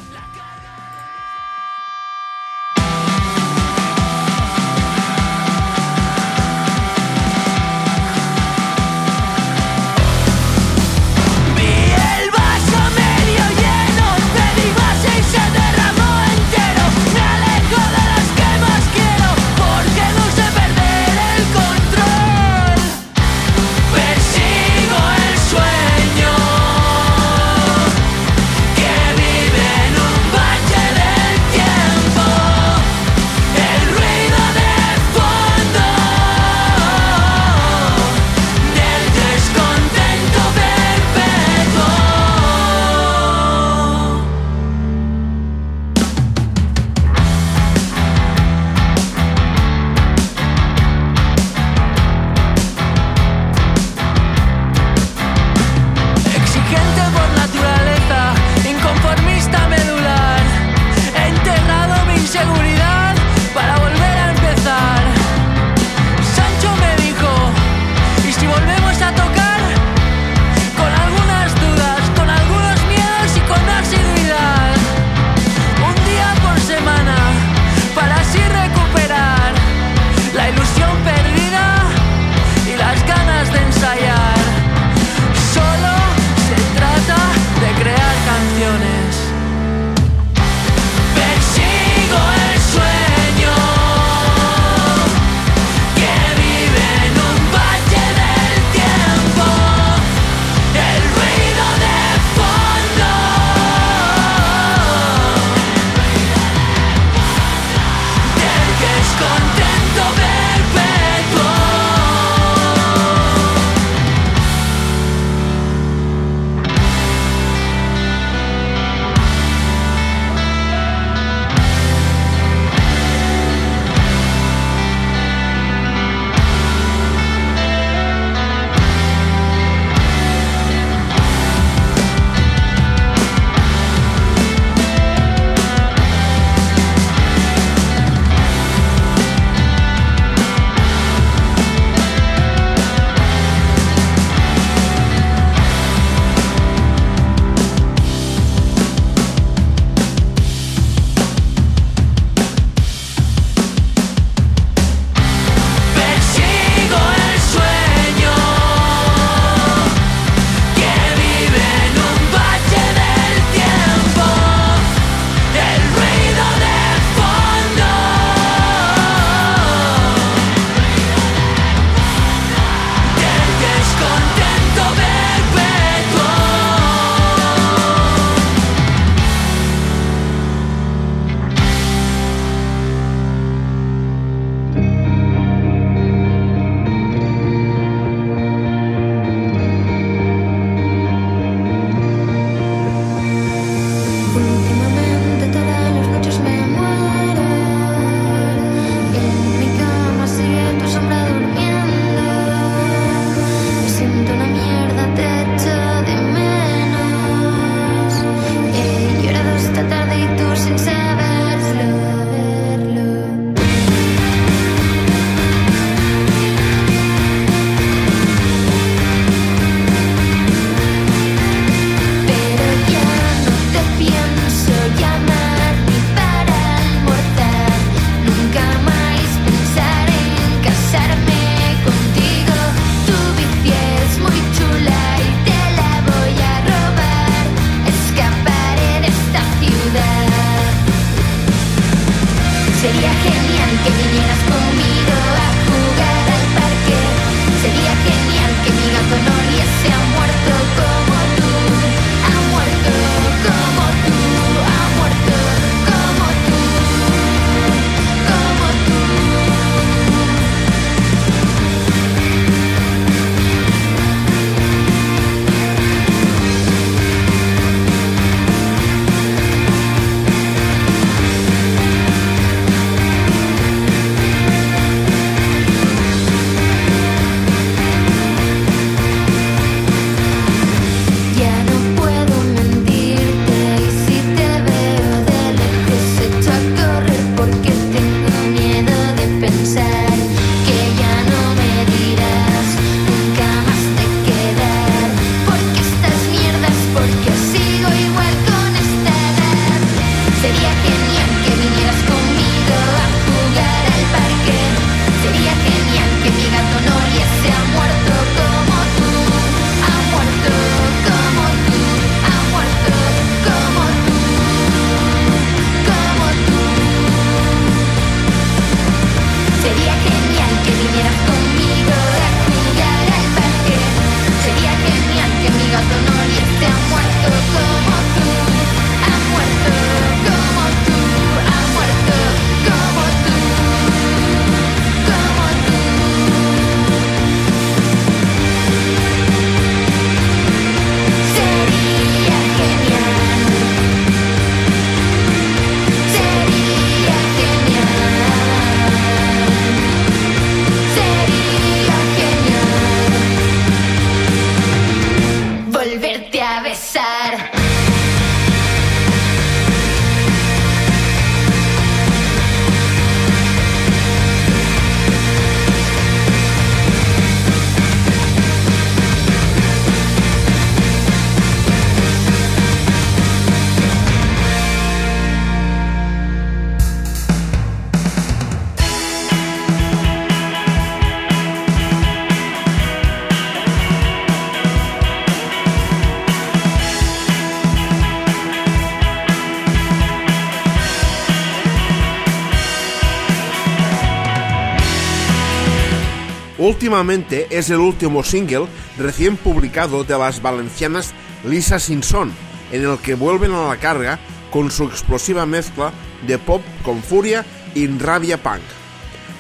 Últimamente 396.66 397.45
es 397.51 397.70
el 397.70 397.78
último 397.78 398.24
single 398.24 398.66
recién 398.97 399.38
publicado 399.38 400.03
de 400.03 400.18
las 400.18 400.41
valencianas 400.41 401.13
Lisa 401.43 401.78
Simpson, 401.78 402.32
en 402.72 402.89
el 402.89 402.97
que 402.97 403.13
vuelven 403.13 403.51
a 403.51 403.68
la 403.68 403.78
carga 403.78 404.18
con 404.49 404.72
su 404.72 404.86
explosiva 404.86 405.45
mezcla 405.45 405.93
de 406.26 406.39
pop 406.39 406.63
con 406.84 407.03
furia 407.03 407.45
y 407.76 407.86
rabia 407.86 408.41
punk. 408.41 408.63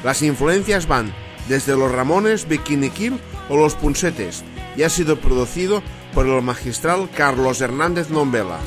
Las 0.03 0.21
influencias 0.21 0.87
van 0.87 1.11
desde 1.49 1.75
los 1.75 1.91
Ramones, 1.91 2.47
Bikini 2.47 2.91
Kill 2.91 3.19
o 3.49 3.57
los 3.57 3.73
Punsetes 3.73 4.43
y 4.77 4.83
ha 4.83 4.89
sido 4.89 5.19
producido 5.19 5.81
por 6.13 6.27
el 6.27 6.43
magistral 6.43 7.09
Carlos 7.17 7.59
Hernández 7.59 8.11
Nombela. 8.11 8.59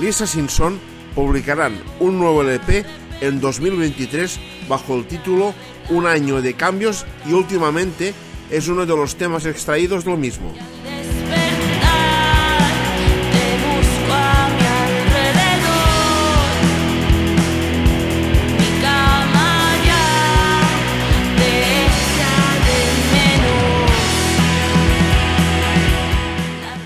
Lisa 0.00 0.28
Simpson 0.28 0.78
publicarán 1.16 1.76
un 1.98 2.20
nuevo 2.20 2.42
LP 2.42 2.86
en 3.20 3.40
2023 3.40 4.38
bajo 4.68 4.94
el 4.94 5.08
título 5.08 5.54
Un 5.90 6.06
año 6.06 6.40
de 6.40 6.54
cambios 6.54 7.04
y 7.26 7.32
últimamente 7.32 8.14
es 8.50 8.68
uno 8.68 8.86
de 8.86 8.96
los 8.96 9.16
temas 9.16 9.46
extraídos 9.46 10.04
del 10.04 10.18
mismo. 10.18 10.52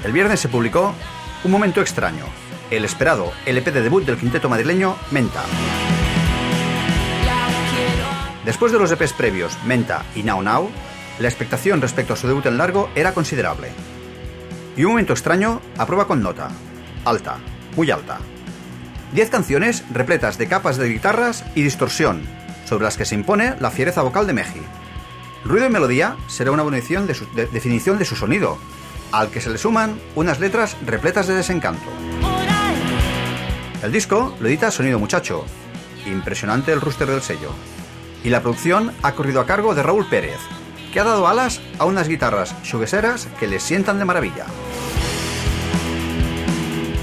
El 0.04 0.14
viernes 0.14 0.40
se 0.40 0.48
publicó 0.48 0.94
Un 1.44 1.50
Momento 1.50 1.82
Extraño, 1.82 2.24
el 2.70 2.86
esperado 2.86 3.30
LP 3.44 3.72
de 3.72 3.82
debut 3.82 4.06
del 4.06 4.16
quinteto 4.16 4.48
madrileño 4.48 4.96
Menta. 5.10 5.44
Después 8.48 8.72
de 8.72 8.78
los 8.78 8.90
EPs 8.90 9.12
previos 9.12 9.58
Menta 9.66 10.06
y 10.14 10.22
Now 10.22 10.40
Now, 10.42 10.70
la 11.18 11.28
expectación 11.28 11.82
respecto 11.82 12.14
a 12.14 12.16
su 12.16 12.26
debut 12.26 12.46
en 12.46 12.56
largo 12.56 12.88
era 12.94 13.12
considerable. 13.12 13.68
Y 14.74 14.84
Un 14.84 14.92
Momento 14.92 15.12
Extraño 15.12 15.60
aprueba 15.76 16.06
con 16.06 16.22
nota, 16.22 16.48
alta, 17.04 17.36
muy 17.76 17.90
alta. 17.90 18.16
Diez 19.12 19.28
canciones 19.28 19.84
repletas 19.92 20.38
de 20.38 20.48
capas 20.48 20.78
de 20.78 20.88
guitarras 20.88 21.44
y 21.54 21.60
distorsión, 21.62 22.22
sobre 22.66 22.84
las 22.84 22.96
que 22.96 23.04
se 23.04 23.16
impone 23.16 23.54
la 23.60 23.70
fiereza 23.70 24.00
vocal 24.00 24.26
de 24.26 24.32
Meji. 24.32 24.62
Ruido 25.44 25.66
y 25.66 25.70
melodía 25.70 26.16
será 26.26 26.50
una 26.50 26.62
definición 26.64 27.06
de 27.06 27.12
su, 27.14 27.26
de- 27.34 27.48
definición 27.48 27.98
de 27.98 28.06
su 28.06 28.16
sonido, 28.16 28.56
al 29.12 29.28
que 29.28 29.42
se 29.42 29.50
le 29.50 29.58
suman 29.58 30.00
unas 30.14 30.40
letras 30.40 30.74
repletas 30.86 31.26
de 31.26 31.34
desencanto. 31.34 31.90
El 33.82 33.92
disco 33.92 34.34
lo 34.40 34.48
edita 34.48 34.70
Sonido 34.70 34.98
Muchacho. 34.98 35.44
Impresionante 36.06 36.72
el 36.72 36.80
rooster 36.80 37.08
del 37.08 37.20
sello. 37.20 37.50
Y 38.24 38.30
la 38.30 38.40
producción 38.40 38.92
ha 39.02 39.12
corrido 39.12 39.40
a 39.40 39.46
cargo 39.46 39.74
de 39.74 39.82
Raúl 39.82 40.06
Pérez, 40.06 40.38
que 40.92 41.00
ha 41.00 41.04
dado 41.04 41.28
alas 41.28 41.60
a 41.78 41.84
unas 41.84 42.08
guitarras 42.08 42.54
chugueseras 42.62 43.28
que 43.38 43.46
les 43.46 43.62
sientan 43.62 43.98
de 43.98 44.04
maravilla. 44.04 44.46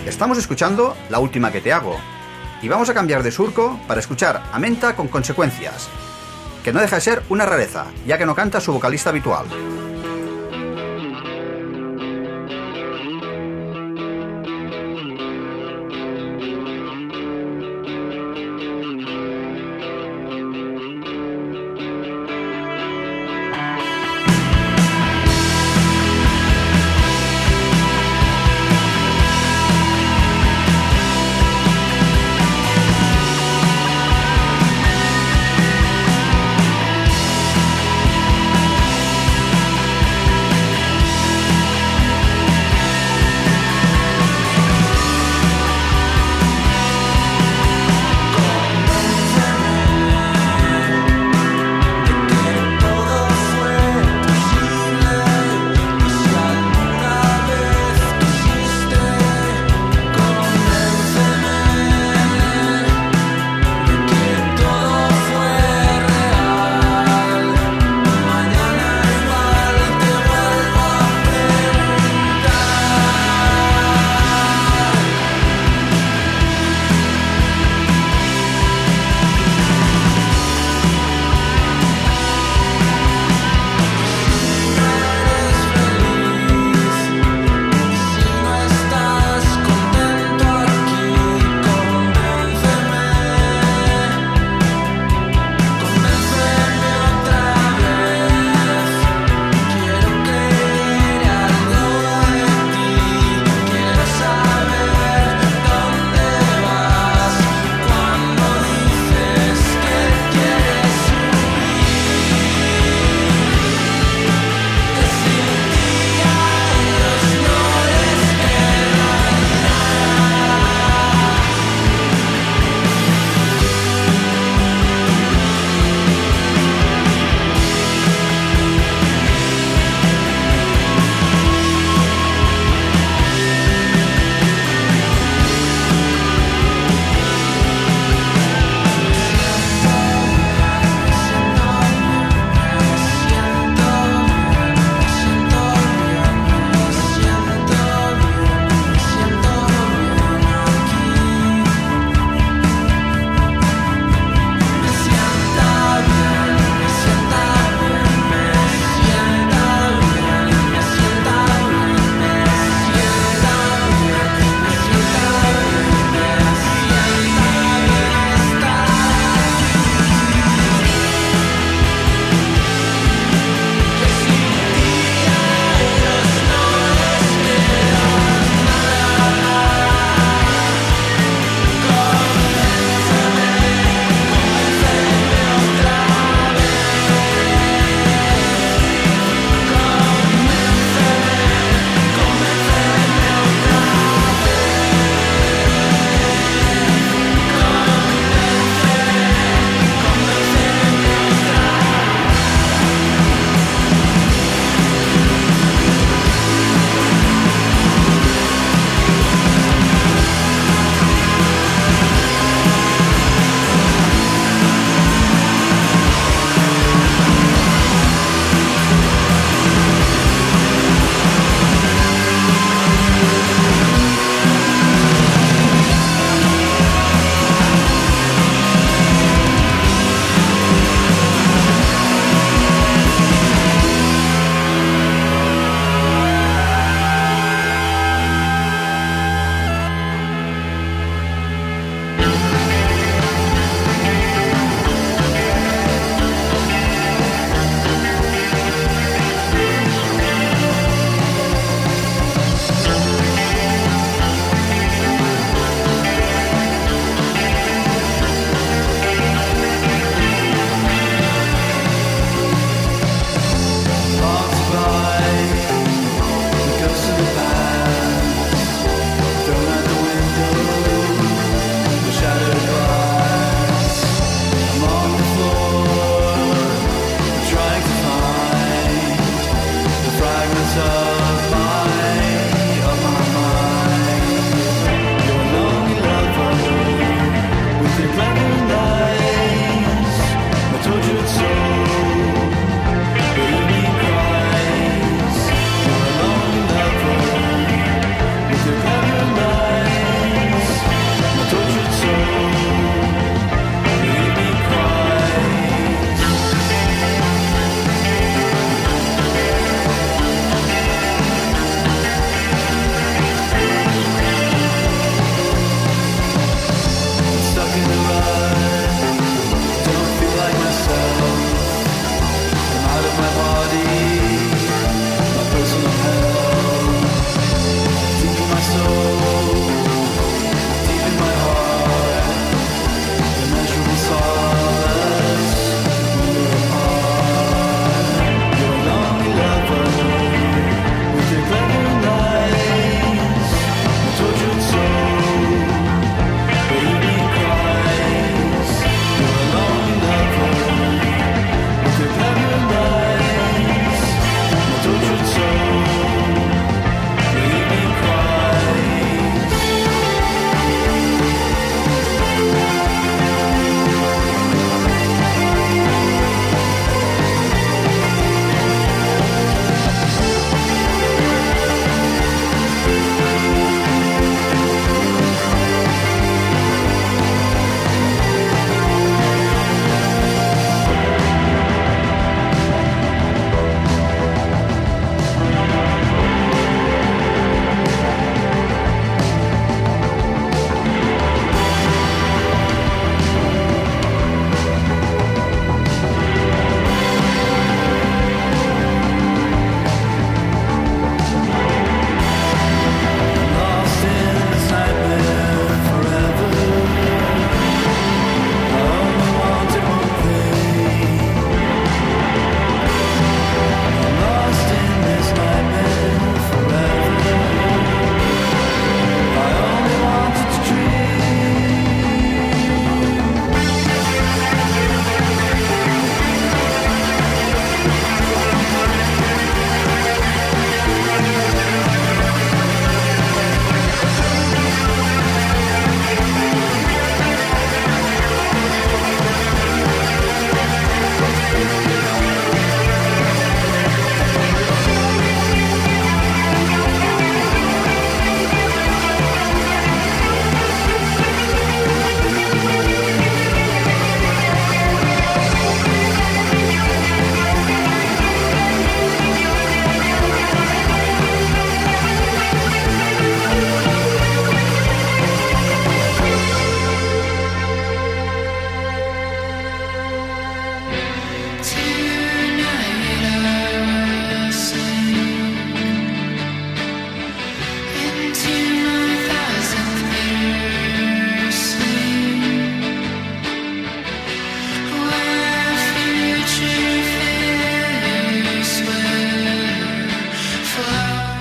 Estamos 0.05 0.38
escuchando 0.38 0.95
La 1.09 1.20
última 1.20 1.51
que 1.51 1.61
te 1.61 1.74
hago. 1.74 1.97
Y 2.61 2.68
vamos 2.68 2.89
a 2.89 2.93
cambiar 2.93 3.22
de 3.24 3.32
surco 3.32 3.80
para 3.88 3.99
escuchar 3.99 4.43
a 4.51 4.59
Menta 4.59 4.95
con 4.95 5.07
consecuencias, 5.07 5.89
que 6.63 6.74
no 6.74 6.80
deja 6.80 6.95
de 6.95 7.01
ser 7.01 7.24
una 7.30 7.45
rareza, 7.45 7.86
ya 8.07 8.18
que 8.18 8.26
no 8.26 8.34
canta 8.34 8.61
su 8.61 8.74
vocalista 8.74 9.09
habitual. 9.09 9.45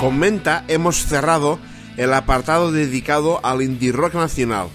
Con 0.04 0.18
Menta 0.18 0.66
hemos 0.68 1.06
cerrado 1.06 1.58
el 1.96 2.12
apartado 2.12 2.72
dedicado 2.72 3.40
al 3.42 3.62
indie 3.62 3.90
rock 3.90 4.12
nacional, 4.12 4.68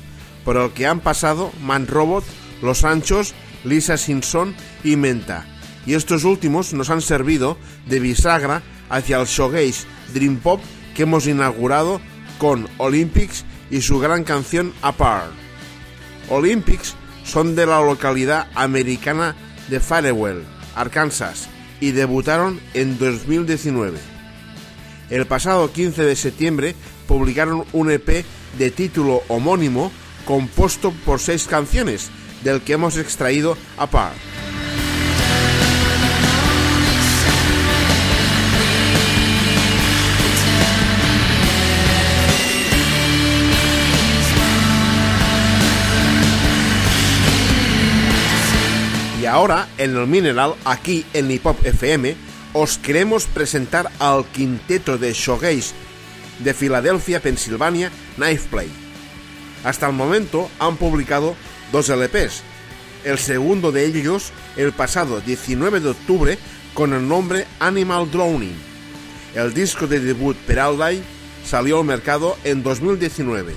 por 0.43 0.57
el 0.57 0.71
que 0.71 0.87
han 0.87 1.01
pasado 1.01 1.51
Man 1.61 1.85
Robot, 1.85 2.23
Los 2.63 2.83
Anchos, 2.83 3.35
Lisa 3.63 3.97
Simpson 3.97 4.55
y 4.83 4.95
Menta. 4.95 5.45
Y 5.85 5.93
estos 5.93 6.23
últimos 6.23 6.73
nos 6.73 6.89
han 6.89 7.03
servido 7.03 7.59
de 7.87 7.99
bisagra 7.99 8.63
hacia 8.89 9.21
el 9.21 9.27
showgaze 9.27 9.85
Dream 10.15 10.37
Pop 10.37 10.61
que 10.95 11.03
hemos 11.03 11.27
inaugurado 11.27 12.01
con 12.39 12.67
Olympics 12.79 13.45
y 13.69 13.81
su 13.81 13.99
gran 13.99 14.23
canción 14.23 14.73
Apart. 14.81 15.29
Olympics 16.31 16.95
son 17.23 17.55
de 17.55 17.67
la 17.67 17.79
localidad 17.81 18.47
americana 18.55 19.35
de 19.67 19.79
Farewell, 19.79 20.43
Arkansas, 20.73 21.49
y 21.79 21.91
debutaron 21.91 22.59
en 22.73 22.97
2019. 22.97 24.18
El 25.09 25.25
pasado 25.25 25.71
15 25.71 26.03
de 26.03 26.15
septiembre 26.15 26.75
publicaron 27.07 27.65
un 27.73 27.89
EP 27.89 28.23
de 28.57 28.71
título 28.71 29.23
homónimo 29.27 29.91
compuesto 30.25 30.93
por 31.05 31.19
seis 31.19 31.47
canciones, 31.47 32.11
del 32.43 32.61
que 32.61 32.73
hemos 32.73 32.97
extraído 32.97 33.57
Apart. 33.77 34.15
Y 49.19 49.25
ahora, 49.25 49.67
en 49.77 49.97
el 49.97 50.07
Mineral, 50.07 50.53
aquí 50.63 51.05
en 51.13 51.29
Hip 51.31 51.45
Hop 51.45 51.57
FM, 51.63 52.28
os 52.53 52.77
queremos 52.77 53.25
presentar 53.25 53.91
al 53.99 54.25
quinteto 54.25 54.97
de 54.97 55.13
shoegaze 55.13 55.73
de 56.39 56.53
Filadelfia, 56.53 57.19
Pensilvania, 57.19 57.91
Knife 58.15 58.47
Play. 58.49 58.69
Hasta 59.63 59.87
el 59.87 59.93
momento 59.93 60.49
han 60.59 60.77
publicado 60.77 61.35
dos 61.71 61.89
LPs, 61.89 62.43
el 63.03 63.17
segundo 63.17 63.71
de 63.71 63.85
ellos 63.85 64.31
el 64.57 64.71
pasado 64.71 65.21
19 65.21 65.79
de 65.79 65.89
octubre 65.89 66.37
con 66.73 66.93
el 66.93 67.07
nombre 67.07 67.45
Animal 67.59 68.09
Drowning. 68.09 68.55
El 69.35 69.53
disco 69.53 69.85
de 69.85 69.99
debut 69.99 70.35
Peralday 70.47 71.03
salió 71.45 71.79
al 71.79 71.85
mercado 71.85 72.37
en 72.43 72.63
2019. 72.63 73.53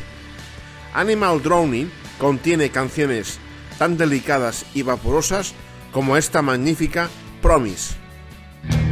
Animal 0.95 1.43
Drowning 1.43 1.91
contiene 2.19 2.71
canciones 2.71 3.39
tan 3.79 3.97
delicadas 3.97 4.67
y 4.75 4.83
vaporosas 4.83 5.55
como 5.93 6.17
esta 6.17 6.43
magnífica 6.43 7.09
Promise. 7.41 8.02
Yeah. 8.71 8.92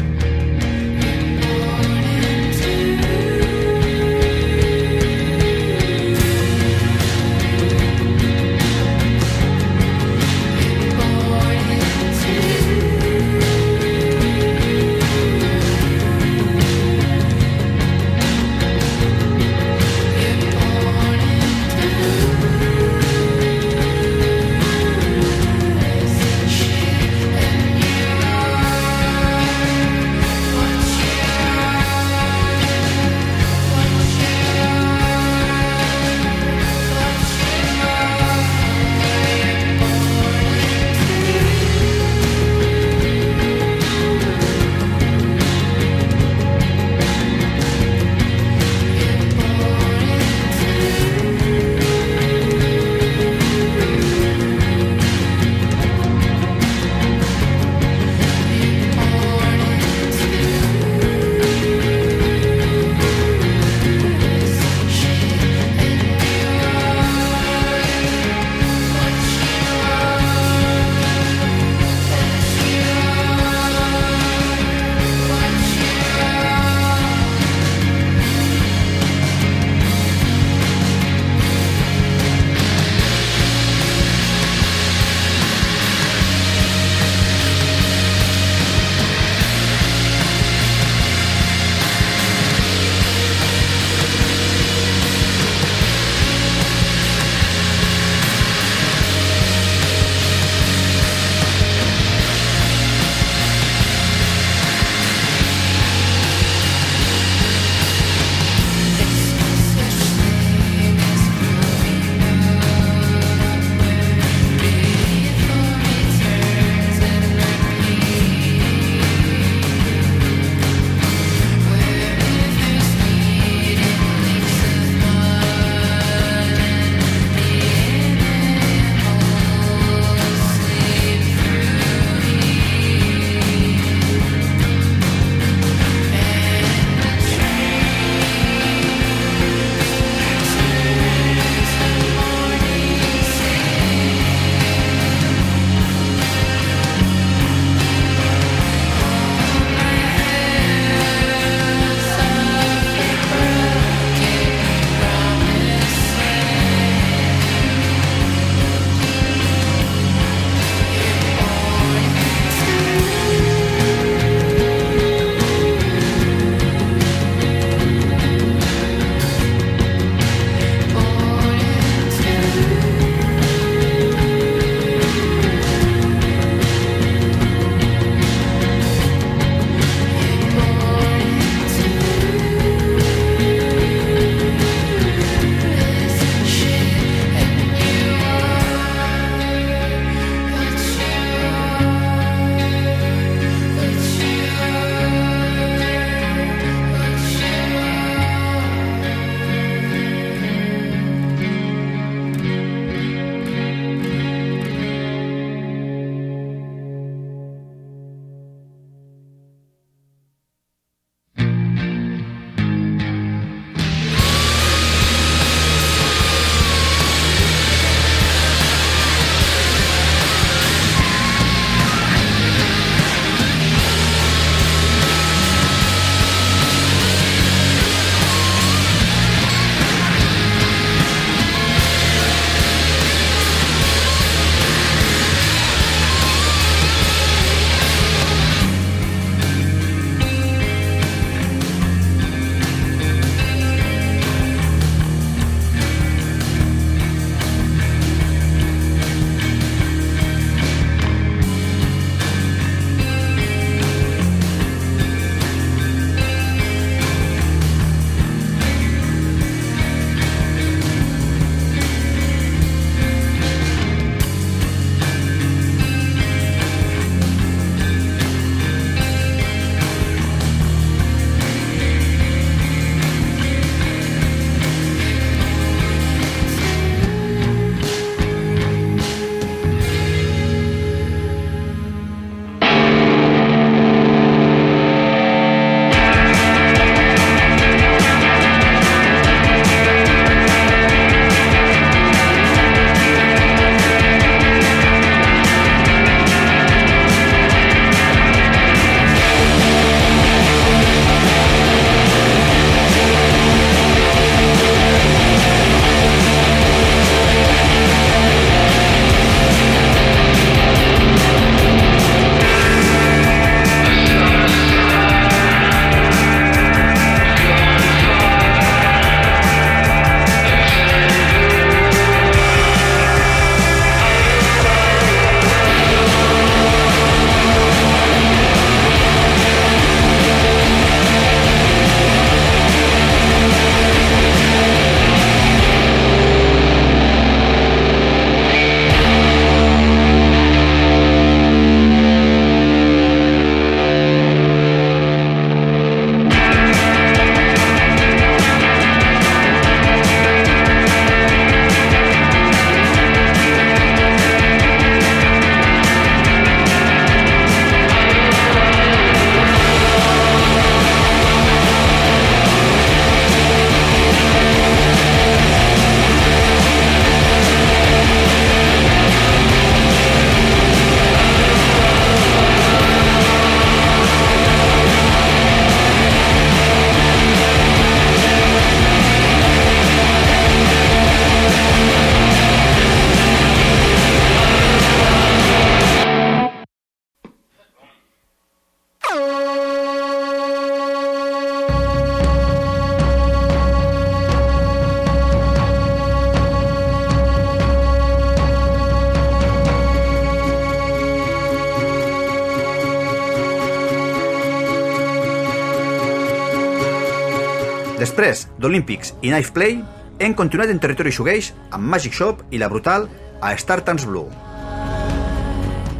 Després 408.00 408.46
d'Olympics 408.56 409.12
i 409.20 409.28
Knife 409.28 409.52
Play, 409.52 409.80
hem 410.24 410.32
continuat 410.36 410.70
en 410.72 410.78
territori 410.80 411.12
xugueix 411.12 411.50
amb 411.68 411.84
Magic 411.84 412.16
Shop 412.16 412.40
i 412.48 412.60
la 412.60 412.70
brutal 412.72 413.04
a 413.44 413.52
Star 413.60 413.82
Trans 413.84 414.06
Blue. 414.08 414.30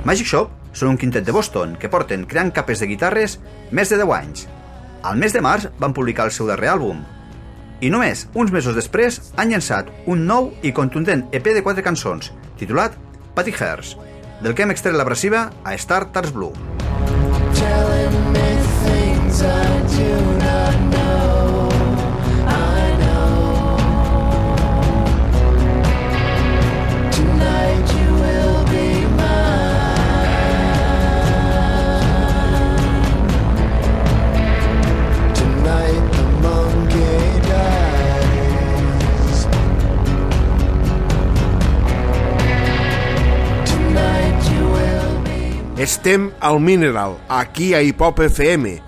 Magic 0.09 0.31
Shop 0.31 0.55
són 0.73 0.95
un 0.95 0.99
quintet 1.01 1.27
de 1.27 1.35
Boston 1.37 1.75
que 1.77 1.91
porten 1.93 2.25
creant 2.31 2.55
capes 2.57 2.81
de 2.81 2.89
guitarres 2.89 3.37
més 3.71 3.93
de 3.93 4.01
10 4.01 4.15
anys. 4.17 4.47
Al 5.05 5.21
mes 5.21 5.37
de 5.37 5.45
març 5.45 5.69
van 5.81 5.93
publicar 5.97 6.25
el 6.29 6.33
seu 6.33 6.49
darrer 6.49 6.73
àlbum, 6.73 7.05
i 7.81 7.89
només 7.93 8.27
uns 8.37 8.53
mesos 8.53 8.77
després 8.77 9.21
han 9.37 9.53
llançat 9.53 9.89
un 10.09 10.25
nou 10.29 10.51
i 10.63 10.73
contundent 10.77 11.27
EP 11.37 11.53
de 11.53 11.65
quatre 11.65 11.85
cançons, 11.85 12.33
titulat 12.61 12.97
Patty 13.37 13.53
Hearts, 13.57 13.97
del 14.41 14.57
que 14.57 14.65
hem 14.65 14.73
extret 14.73 14.97
l'abrasiva 14.97 15.51
a 15.65 15.77
Star 15.77 16.07
Tars 16.13 16.33
Blue. 16.33 16.53
telling 17.61 18.33
me 18.33 18.49
things 18.85 19.43
I 19.43 19.81
do 19.97 20.30
Estem 45.81 46.31
al 46.41 46.61
Mineral, 46.61 47.17
aquí 47.27 47.73
a 47.73 47.81
Hipop 47.81 48.21
FM, 48.21 48.83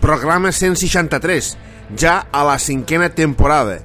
programa 0.00 0.52
163, 0.52 1.58
ja 1.94 2.28
a 2.32 2.44
la 2.44 2.58
cinquena 2.58 3.10
temporada. 3.10 3.82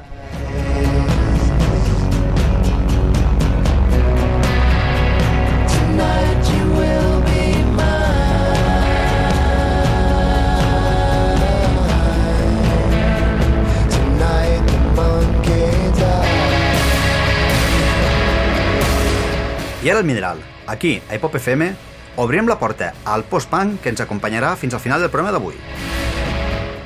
I 19.81 19.89
ara 19.89 20.01
el 20.01 20.05
Mineral. 20.05 20.39
Aquí, 20.67 21.01
a 21.09 21.15
Hipop 21.17 21.35
FM, 21.37 21.73
obrim 22.21 22.49
la 22.49 22.59
porta 22.61 22.93
al 23.09 23.25
post-punk 23.25 23.81
que 23.81 23.89
ens 23.93 24.03
acompanyarà 24.05 24.53
fins 24.61 24.75
al 24.77 24.83
final 24.85 25.01
del 25.01 25.09
programa 25.09 25.33
d'avui. 25.33 25.57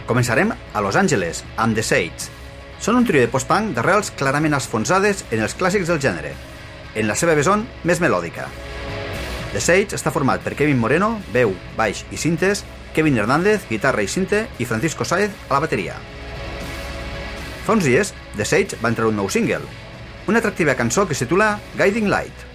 Començarem 0.06 0.52
a 0.54 0.82
Los 0.84 0.94
Angeles, 1.00 1.42
amb 1.56 1.74
The 1.74 1.82
Sage. 1.82 2.28
Són 2.78 3.00
un 3.00 3.06
trio 3.08 3.24
de 3.24 3.30
post-punk 3.32 3.72
d'arrels 3.74 4.12
clarament 4.14 4.54
esfonsades 4.54 5.24
en 5.32 5.42
els 5.42 5.56
clàssics 5.58 5.90
del 5.90 5.98
gènere, 5.98 6.34
en 6.94 7.10
la 7.10 7.16
seva 7.18 7.34
vessant 7.34 7.66
més 7.82 8.02
melòdica. 8.04 8.46
The 9.54 9.62
Sage 9.64 9.98
està 9.98 10.14
format 10.14 10.44
per 10.44 10.54
Kevin 10.54 10.78
Moreno, 10.78 11.16
veu, 11.34 11.56
baix 11.74 12.04
i 12.14 12.20
cintes, 12.20 12.62
Kevin 12.94 13.18
Hernández, 13.18 13.66
guitarra 13.70 14.06
i 14.06 14.10
cinte, 14.10 14.46
i 14.62 14.68
Francisco 14.70 15.02
Saez 15.08 15.34
a 15.48 15.56
la 15.56 15.64
bateria. 15.66 15.98
Fa 17.66 17.74
uns 17.74 17.88
dies, 17.88 18.14
The 18.36 18.46
Sage 18.46 18.78
va 18.82 18.92
entrar 18.92 19.10
un 19.10 19.18
nou 19.18 19.30
single, 19.32 19.64
una 20.28 20.38
atractiva 20.38 20.78
cançó 20.78 21.08
que 21.08 21.18
es 21.18 21.26
titula 21.26 21.58
Guiding 21.74 22.10
Light. 22.10 22.53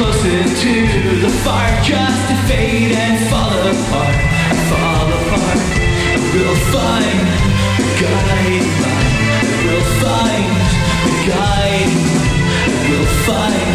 closer 0.00 0.42
to 0.64 0.72
the 1.20 1.28
fire 1.44 1.76
just 1.82 2.20
to 2.28 2.34
fade 2.48 2.92
and 2.92 3.16
fall 3.28 3.60
apart, 3.74 4.16
fall 4.70 5.08
apart. 5.18 5.60
We'll 6.32 6.60
find 6.72 7.20
a 7.76 7.88
guideline. 8.00 9.12
We'll 9.66 9.88
find 10.00 10.52
a 11.04 11.12
guideline. 11.28 12.48
We'll 12.88 13.12
find 13.28 13.72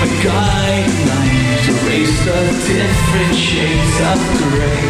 a 0.00 0.08
guideline 0.24 1.36
to 1.64 1.70
erase 1.84 2.16
the 2.24 2.40
different 2.72 3.34
shades 3.36 3.96
of 4.10 4.18
grey. 4.48 4.86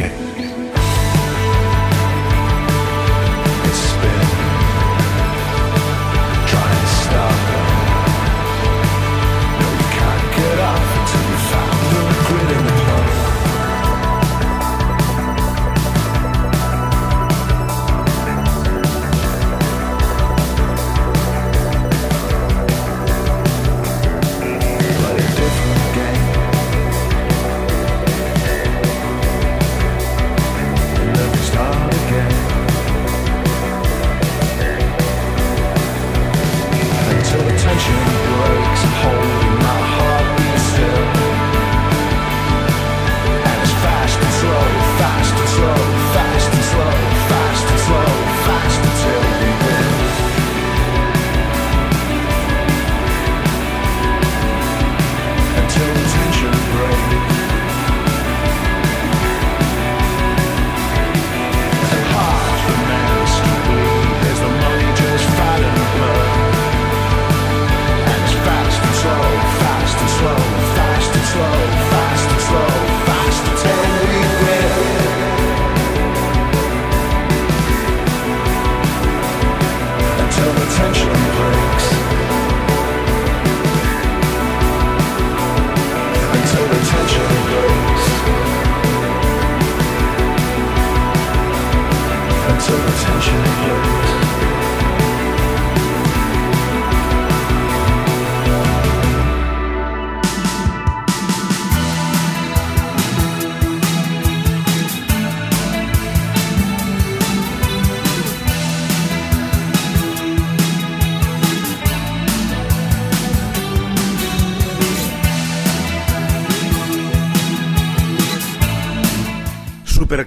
escape. 0.00 0.29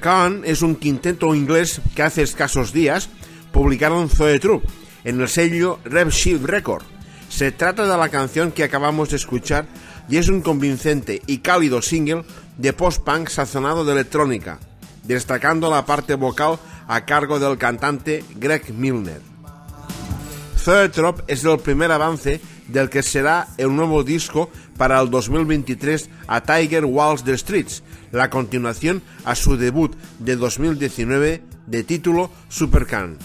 Supercan 0.03 0.41
es 0.43 0.61
un 0.61 0.75
quinteto 0.75 1.33
inglés 1.33 1.79
que 1.95 2.03
hace 2.03 2.23
escasos 2.23 2.73
días 2.73 3.07
publicaron 3.53 4.09
Zoe 4.09 4.37
Troop 4.37 4.61
en 5.05 5.21
el 5.21 5.29
sello 5.29 5.79
Rev 5.85 6.09
Shield 6.09 6.43
Record. 6.43 6.83
Se 7.29 7.53
trata 7.53 7.87
de 7.87 7.97
la 7.97 8.09
canción 8.09 8.51
que 8.51 8.65
acabamos 8.65 9.11
de 9.11 9.15
escuchar 9.15 9.65
y 10.09 10.17
es 10.17 10.27
un 10.27 10.41
convincente 10.41 11.21
y 11.25 11.37
cálido 11.37 11.81
single 11.81 12.25
de 12.57 12.73
post-punk 12.73 13.29
sazonado 13.29 13.85
de 13.85 13.93
electrónica, 13.93 14.59
destacando 15.03 15.69
la 15.69 15.85
parte 15.85 16.15
vocal 16.15 16.59
a 16.85 17.05
cargo 17.05 17.39
del 17.39 17.57
cantante 17.57 18.25
Greg 18.35 18.73
Milner. 18.73 19.21
Zoetrop 20.57 21.21
es 21.27 21.45
el 21.45 21.59
primer 21.59 21.93
avance 21.93 22.41
del 22.67 22.89
que 22.89 23.03
será 23.03 23.47
el 23.57 23.73
nuevo 23.73 24.03
disco 24.03 24.49
para 24.75 24.99
el 24.99 25.09
2023 25.09 26.09
a 26.27 26.41
Tiger 26.41 26.83
Walls 26.83 27.23
the 27.23 27.37
Streets, 27.37 27.83
la 28.13 28.29
continuación 28.29 29.01
a 29.25 29.35
su 29.35 29.57
debut 29.57 29.93
de 30.19 30.37
2019 30.37 31.43
de 31.65 31.83
título 31.83 32.29
Supercan. 32.47 33.17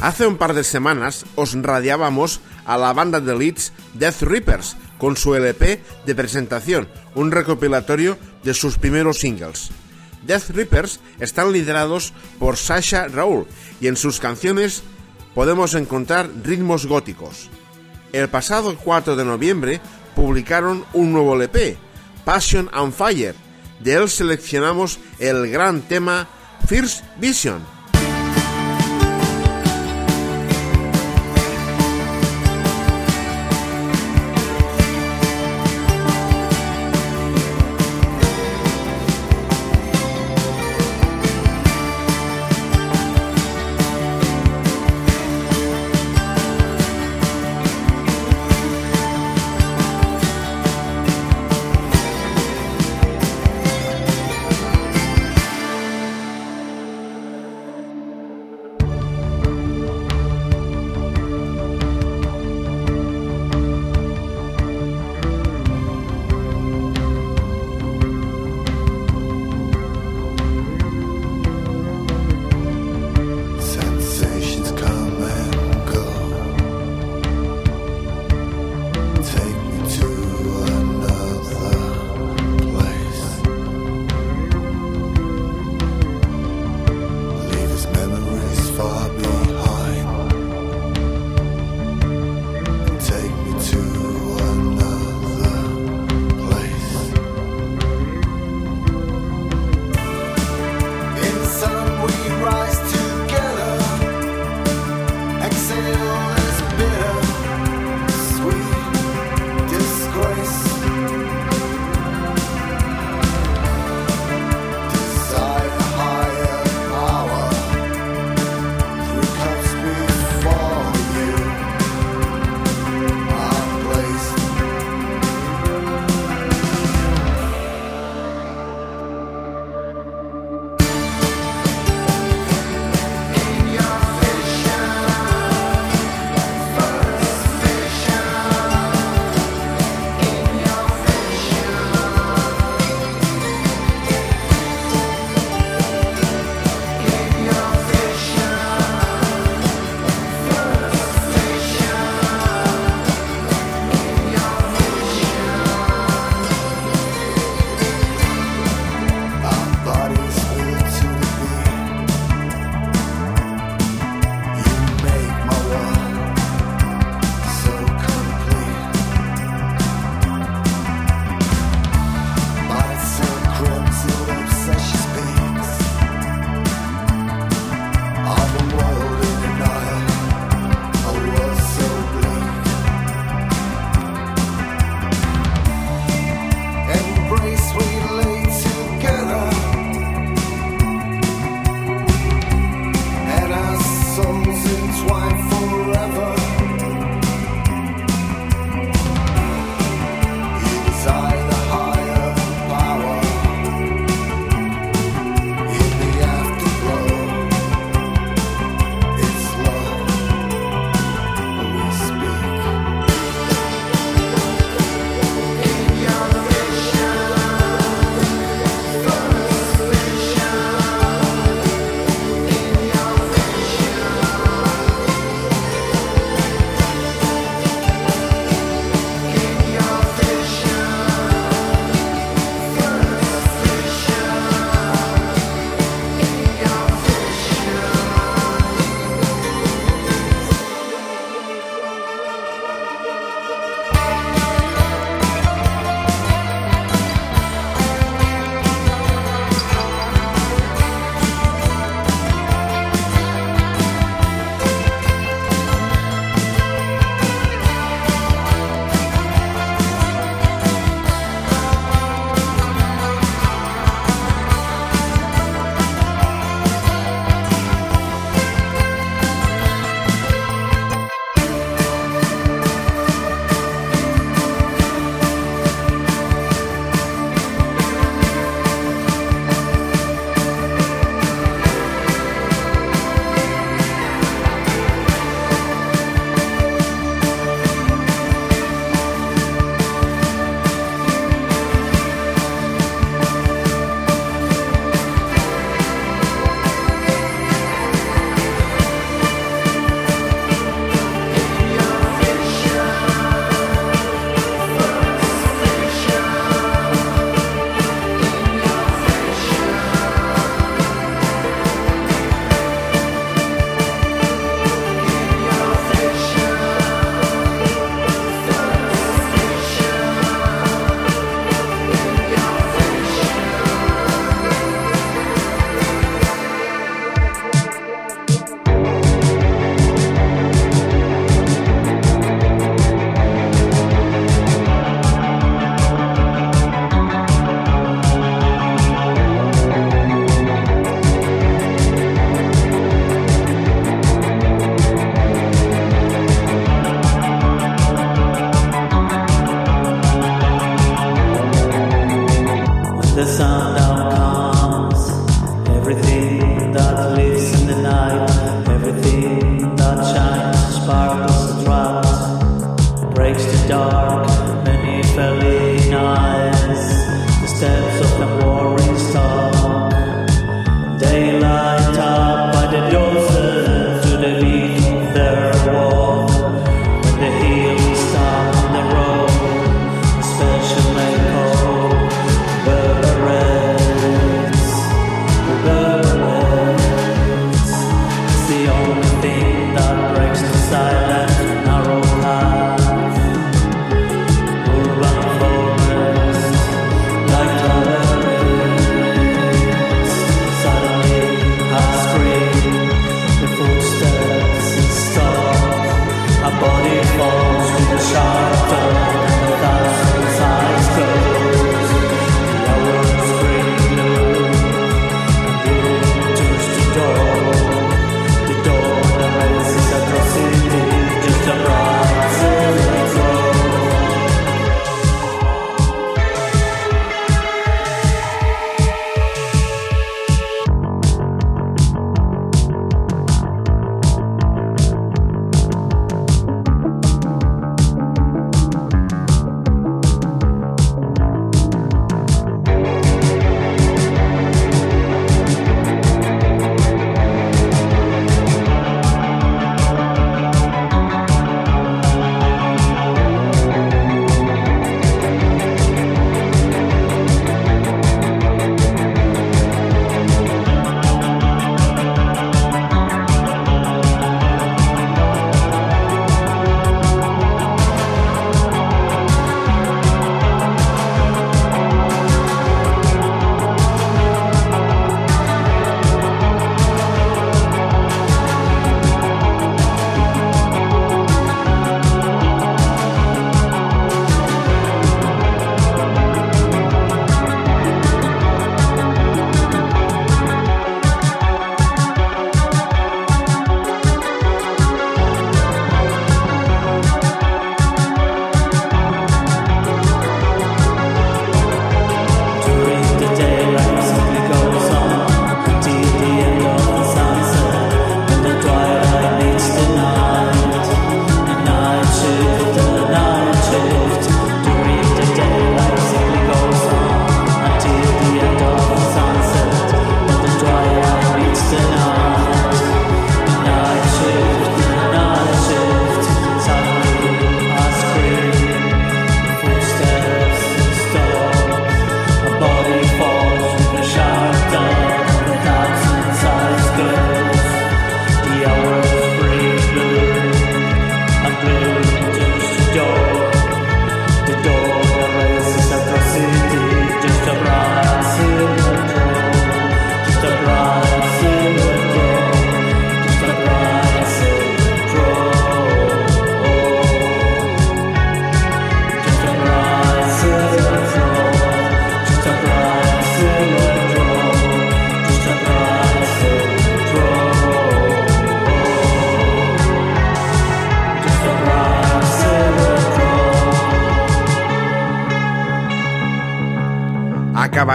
Hace 0.00 0.26
un 0.26 0.38
par 0.38 0.54
de 0.54 0.64
semanas 0.64 1.26
os 1.36 1.52
radiábamos 1.52 2.40
a 2.64 2.78
la 2.78 2.94
banda 2.94 3.20
de 3.20 3.36
Leeds 3.36 3.74
Death 3.92 4.22
Reapers 4.22 4.78
con 4.96 5.14
su 5.14 5.34
LP 5.34 5.82
de 6.06 6.14
presentación, 6.14 6.88
un 7.14 7.30
recopilatorio 7.30 8.16
de 8.42 8.54
sus 8.54 8.78
primeros 8.78 9.18
singles. 9.18 9.70
Death 10.22 10.50
Reapers 10.50 11.00
están 11.18 11.52
liderados 11.52 12.12
por 12.38 12.56
Sasha 12.56 13.08
Raúl 13.08 13.46
y 13.80 13.86
en 13.86 13.96
sus 13.96 14.20
canciones 14.20 14.82
podemos 15.34 15.74
encontrar 15.74 16.30
ritmos 16.42 16.86
góticos. 16.86 17.48
El 18.12 18.28
pasado 18.28 18.76
4 18.76 19.16
de 19.16 19.24
noviembre 19.24 19.80
publicaron 20.14 20.84
un 20.92 21.12
nuevo 21.12 21.34
LP, 21.34 21.78
Passion 22.24 22.68
and 22.72 22.92
Fire. 22.92 23.34
De 23.80 23.94
él 23.94 24.08
seleccionamos 24.08 24.98
el 25.18 25.50
gran 25.50 25.82
tema 25.82 26.28
First 26.68 27.04
Vision. 27.18 27.79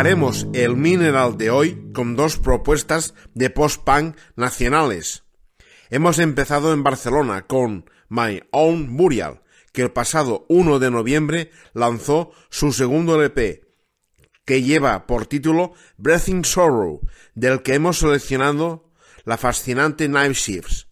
Acabaremos 0.05 0.45
el 0.53 0.77
mineral 0.77 1.35
de 1.35 1.49
hoy 1.49 1.89
con 1.91 2.15
dos 2.15 2.37
propuestas 2.37 3.15
de 3.33 3.49
post-punk 3.49 4.15
nacionales. 4.35 5.23
Hemos 5.89 6.19
empezado 6.19 6.73
en 6.73 6.83
Barcelona 6.83 7.47
con 7.47 7.89
My 8.07 8.43
Own 8.51 8.97
Burial, 8.97 9.41
que 9.73 9.81
el 9.81 9.91
pasado 9.91 10.45
1 10.47 10.77
de 10.77 10.91
noviembre 10.91 11.49
lanzó 11.73 12.29
su 12.51 12.71
segundo 12.71 13.15
LP, 13.15 13.63
que 14.45 14.61
lleva 14.61 15.07
por 15.07 15.25
título 15.25 15.73
Breathing 15.97 16.45
Sorrow, 16.45 17.01
del 17.33 17.63
que 17.63 17.73
hemos 17.73 17.97
seleccionado 17.97 18.91
la 19.23 19.37
fascinante 19.37 20.05
Knife 20.05 20.35
Shifts. 20.35 20.87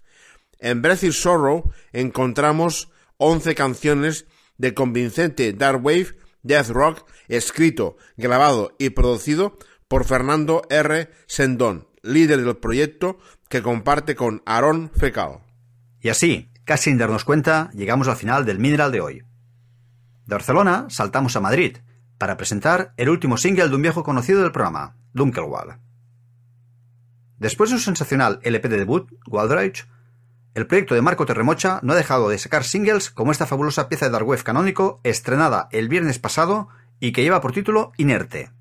En 0.58 0.82
Breathing 0.82 1.14
Sorrow 1.14 1.72
encontramos 1.92 2.90
11 3.18 3.54
canciones 3.54 4.26
de 4.58 4.74
convincente 4.74 5.54
dark 5.54 5.86
wave 5.86 6.16
death 6.44 6.70
rock 6.70 7.06
escrito, 7.28 7.98
grabado 8.18 8.76
y 8.78 8.92
producido 8.92 9.58
por 9.88 10.06
Fernando 10.06 10.62
R. 10.70 11.10
Sendón, 11.26 11.88
líder 12.02 12.44
del 12.44 12.58
proyecto 12.58 13.18
que 13.50 13.62
comparte 13.62 14.16
con 14.16 14.42
Aaron 14.46 14.92
Fecal. 14.94 15.40
Y 16.00 16.10
así, 16.10 16.52
casi 16.66 16.90
sin 16.90 16.98
darnos 16.98 17.24
cuenta, 17.24 17.72
llegamos 17.74 18.08
al 18.08 18.18
final 18.18 18.46
del 18.46 18.60
Mineral 18.60 18.92
de 18.92 19.02
hoy. 19.02 19.24
De 20.26 20.36
Barcelona 20.36 20.88
saltamos 20.90 21.36
a 21.36 21.42
Madrid 21.42 21.78
para 22.18 22.38
presentar 22.38 22.94
el 22.98 23.10
último 23.10 23.38
single 23.38 23.70
de 23.70 23.76
un 23.76 23.82
viejo 23.82 24.04
conocido 24.04 24.42
del 24.42 24.52
programa, 24.52 24.98
Dunkelwald. 25.14 25.80
Después 27.38 27.72
de 27.72 27.78
su 27.78 27.84
sensacional 27.84 28.40
LP 28.44 28.70
de 28.70 28.78
debut, 28.78 29.12
Waldreich, 29.28 29.86
el 30.56 30.68
proyecto 30.68 30.94
de 30.96 31.02
Marco 31.02 31.26
Terremocha 31.26 31.80
no 31.82 31.94
ha 31.94 31.96
dejado 31.96 32.30
de 32.30 32.38
sacar 32.38 32.64
singles 32.64 33.10
como 33.10 33.32
esta 33.32 33.48
fabulosa 33.48 33.90
pieza 33.90 34.06
de 34.06 34.12
dark 34.12 34.28
wave 34.28 34.44
canónico 34.44 35.02
estrenada 35.04 35.68
el 35.72 35.90
viernes 35.90 36.20
pasado 36.20 36.70
y 37.00 37.12
que 37.12 37.24
lleva 37.24 37.42
por 37.42 37.54
título 37.54 37.92
Inerte. 37.98 38.52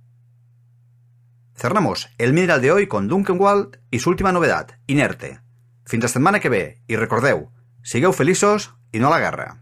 Cerramos 1.54 2.10
el 2.18 2.32
mineral 2.32 2.62
de 2.62 2.72
hoy 2.72 2.86
con 2.86 3.08
Dunkelwald 3.08 3.78
i 3.90 3.98
su 3.98 4.10
última 4.10 4.32
novedad, 4.32 4.78
Inerte. 4.86 5.40
Fins 5.84 6.02
la 6.02 6.08
setmana 6.08 6.40
que 6.40 6.48
ve, 6.48 6.82
i 6.88 6.96
recordeu, 6.96 7.50
sigueu 7.82 8.14
feliços 8.16 8.72
i 8.92 8.98
no 8.98 9.10
la 9.10 9.20
guerra. 9.20 9.61